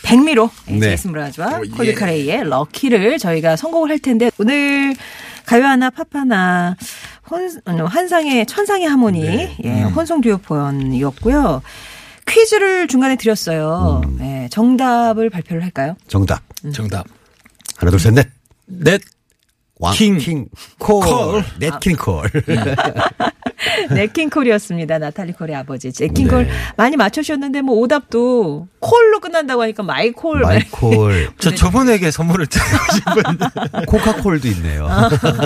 백미로 0.04 0.50
네. 0.68 0.80
제이슨 0.80 1.12
므라즈와 1.12 1.62
콜비 1.76 1.96
카레이의 1.96 2.46
Lucky를 2.46 3.18
저희가 3.20 3.58
선곡을 3.58 3.90
할 3.90 4.00
텐데 4.00 4.32
오늘 4.38 4.96
가요 5.46 5.66
하나 5.66 5.90
팝 5.90 6.08
하나 6.14 6.76
혼, 7.30 7.50
어, 7.66 7.86
환상의 7.86 8.46
천상의 8.46 8.88
하모니 8.88 9.58
예, 9.64 9.82
혼성 9.84 10.22
듀오 10.22 10.38
편이었고요. 10.38 11.62
퀴즈를 12.28 12.88
중간에 12.88 13.16
드렸어요. 13.16 14.02
예, 14.22 14.48
정답을 14.52 15.30
발표를 15.30 15.64
할까요? 15.64 15.96
정답. 16.08 16.42
정답. 16.74 17.06
하나, 17.78 17.92
둘, 17.92 18.00
셋, 18.00 18.14
넷. 18.14 18.28
넷 18.68 19.02
왕, 19.80 19.94
킹. 19.94 20.18
킹, 20.18 20.48
콜. 20.80 21.02
콜. 21.06 21.44
냇킹 21.60 21.96
콜. 21.98 22.30
냇 23.92 24.08
킹콜이었습니다. 24.08 25.00
나탈리 25.00 25.34
콜의 25.34 25.56
아버지. 25.56 25.92
냇킹콜 25.98 26.46
네. 26.46 26.52
많이 26.78 26.98
맞춰주셨는데 26.98 27.62
뭐 27.62 27.76
오답도 27.78 28.68
콜로 28.80 29.20
끝난다고 29.20 29.62
하니까 29.64 29.84
마이콜. 29.84 30.42
마이콜, 30.42 31.30
저 31.40 31.54
저분에게 31.54 32.12
선물을 32.12 32.48
드리고 32.48 32.70
싶은. 32.94 33.86
코카콜도 33.88 34.48
있네요. 34.50 34.88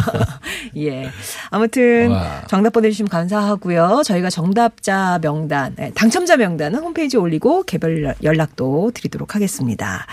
예. 0.78 1.10
아무튼 1.50 2.12
와. 2.12 2.42
정답 2.48 2.74
보내주시면 2.74 3.10
감사하고요. 3.10 4.02
저희가 4.06 4.30
정답자 4.30 5.20
명단, 5.22 5.76
네, 5.76 5.92
당첨자 5.96 6.38
명단은 6.38 6.80
홈페이지에 6.80 7.20
올리고 7.20 7.64
개별 7.64 8.16
연락도 8.24 8.92
드리도록 8.94 9.36
하겠습니다. 9.36 10.06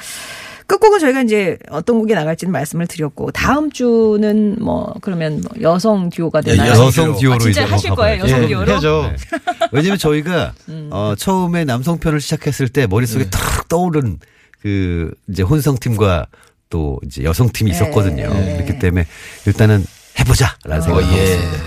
끝곡은 0.66 0.98
저희가 0.98 1.22
이제 1.22 1.58
어떤 1.70 1.98
곡이 1.98 2.12
나갈지는 2.14 2.50
말씀을 2.52 2.86
드렸고 2.86 3.30
다음 3.30 3.70
주는 3.70 4.56
뭐 4.60 4.92
그러면 5.00 5.40
뭐 5.42 5.50
여성 5.62 6.08
듀오가 6.10 6.40
되나요? 6.40 6.70
여성 6.70 6.86
여성 6.86 7.04
듀오. 7.12 7.18
듀오로 7.20 7.34
아, 7.34 7.38
진짜 7.38 7.62
이제 7.62 7.70
하실 7.70 7.90
거예요. 7.94 8.22
여성 8.24 8.42
예, 8.42 8.48
듀오로? 8.48 8.70
해야죠. 8.72 9.12
왜냐면 9.72 9.98
저희가 9.98 10.52
음. 10.68 10.88
어, 10.92 11.14
처음에 11.16 11.64
남성 11.64 11.98
편을 11.98 12.20
시작했을 12.20 12.68
때 12.68 12.86
머릿속에 12.86 13.30
탁 13.30 13.68
떠오른 13.68 14.18
그 14.60 15.12
이제 15.28 15.42
혼성 15.42 15.76
팀과 15.78 16.26
또 16.68 16.98
이제 17.06 17.22
여성 17.22 17.48
팀이 17.52 17.70
있었거든요. 17.70 18.28
네. 18.32 18.54
그렇기 18.56 18.78
때문에 18.80 19.06
일단은 19.46 19.84
해보자라는 20.18 20.82
생각이 20.82 21.06
예. 21.16 21.24
들었습니다. 21.26 21.64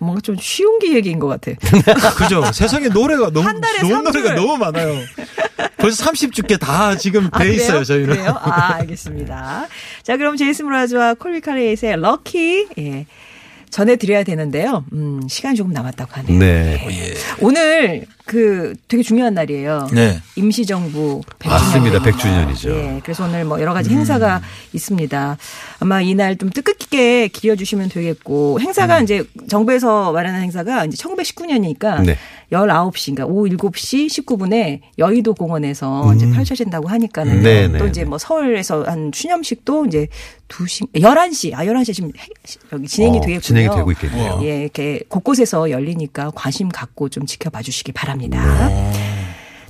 뭔가 0.00 0.20
좀 0.20 0.36
쉬운 0.40 0.78
기획인 0.80 1.18
것 1.20 1.28
같아. 1.28 1.52
그죠. 2.16 2.42
세상에 2.52 2.88
노래가 2.88 3.30
너무 3.30 3.46
한 3.46 3.60
달에 3.60 3.78
좋은 3.80 3.90
삼 3.92 4.04
노래가 4.04 4.28
줄. 4.28 4.34
너무 4.36 4.56
많아요. 4.56 4.94
벌써 5.82 6.10
30주께 6.10 6.58
다 6.58 6.96
지금 6.96 7.28
아, 7.32 7.38
돼 7.38 7.44
그래요? 7.44 7.56
있어요, 7.56 7.84
저희는. 7.84 8.08
그래요? 8.16 8.36
아, 8.40 8.74
알겠습니다. 8.76 9.66
자, 10.02 10.16
그럼 10.16 10.36
제이슨 10.36 10.66
브라즈와 10.66 11.14
콜비 11.14 11.40
카레이의 11.40 11.76
럭키, 11.98 12.68
예. 12.78 13.06
전해드려야 13.72 14.22
되는데요. 14.22 14.84
음, 14.92 15.22
시간이 15.28 15.56
조금 15.56 15.72
남았다고 15.72 16.12
하네요. 16.12 16.38
네. 16.38 17.16
오늘 17.40 18.04
그 18.26 18.74
되게 18.86 19.02
중요한 19.02 19.32
날이에요. 19.32 19.88
네. 19.94 20.20
임시정부 20.36 21.22
100주년. 21.38 21.48
맞습니다. 21.48 21.98
100주년이죠. 22.00 22.68
예, 22.68 23.00
그래서 23.02 23.24
오늘 23.24 23.46
뭐 23.46 23.58
여러 23.62 23.72
가지 23.72 23.88
행사가 23.88 24.42
있습니다. 24.74 25.38
아마 25.80 26.02
이날 26.02 26.36
좀 26.36 26.50
뜻깊게 26.50 27.28
기려주시면 27.28 27.88
되겠고 27.88 28.60
행사가 28.60 29.00
이제 29.00 29.24
정부에서 29.48 30.12
마련한 30.12 30.42
행사가 30.42 30.84
이제 30.84 31.02
1919년이니까 31.02 32.04
네. 32.04 32.18
19시, 32.52 33.14
그러니까 33.16 33.24
오후 33.26 33.48
7시 33.48 34.06
19분에 34.24 34.80
여의도 34.98 35.34
공원에서 35.34 36.12
이제 36.14 36.30
펼쳐진다고 36.30 36.88
하니까는 36.88 37.38
음. 37.38 37.42
네, 37.42 37.66
또 37.78 37.84
네, 37.84 37.90
이제 37.90 38.02
네. 38.02 38.08
뭐 38.08 38.18
서울에서 38.18 38.84
한 38.84 39.10
추념식도 39.10 39.86
이제 39.86 40.06
2시, 40.48 40.92
11시, 40.92 41.54
아 41.54 41.64
11시에 41.64 41.94
지금 41.94 42.10
해- 42.16 42.26
여기 42.72 42.86
진행이 42.86 43.18
어, 43.18 43.20
되겠고요. 43.22 43.40
진행이 43.40 43.74
되고 43.74 43.90
있겠네요. 43.92 44.40
예, 44.42 44.62
이렇게 44.62 45.00
곳곳에서 45.08 45.70
열리니까 45.70 46.30
관심 46.34 46.68
갖고 46.68 47.08
좀 47.08 47.24
지켜봐 47.26 47.62
주시기 47.62 47.92
바랍니다. 47.92 48.42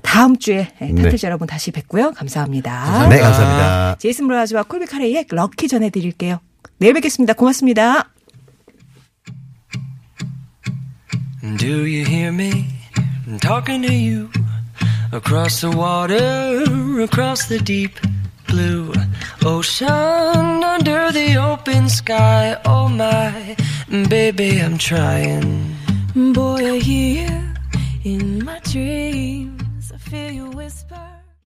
다음 0.02 0.36
주에 0.36 0.68
예, 0.80 0.86
네. 0.86 1.02
타틀즈 1.02 1.24
여러분 1.24 1.46
다시 1.46 1.70
뵙고요. 1.70 2.12
감사합니다. 2.12 3.08
네, 3.08 3.18
감사합니다. 3.20 3.96
제이슨 3.98 4.26
브라즈와 4.26 4.64
콜비 4.64 4.86
카레이의 4.86 5.26
럭키 5.30 5.68
전해드릴게요. 5.68 6.38
내일 6.78 6.94
뵙겠습니다. 6.94 7.34
고맙습니다. 7.34 8.11
Do 11.42 11.86
you 11.86 12.04
hear 12.04 12.30
me 12.30 12.68
talking 13.40 13.82
to 13.82 13.92
you 13.92 14.30
across 15.10 15.60
the 15.60 15.72
water, 15.72 17.00
across 17.00 17.48
the 17.48 17.58
deep 17.58 17.98
blue 18.46 18.94
ocean, 19.44 19.88
under 19.88 21.10
the 21.10 21.36
open 21.38 21.88
sky? 21.88 22.56
Oh 22.64 22.88
my, 22.88 23.56
baby, 24.08 24.60
I'm 24.60 24.78
trying. 24.78 25.74
Boy, 26.14 26.74
I 26.74 26.78
hear 26.78 27.54
you 28.04 28.12
in 28.14 28.44
my 28.44 28.60
dreams. 28.60 29.90
I 29.92 29.98
feel 29.98 30.30
you. 30.30 30.51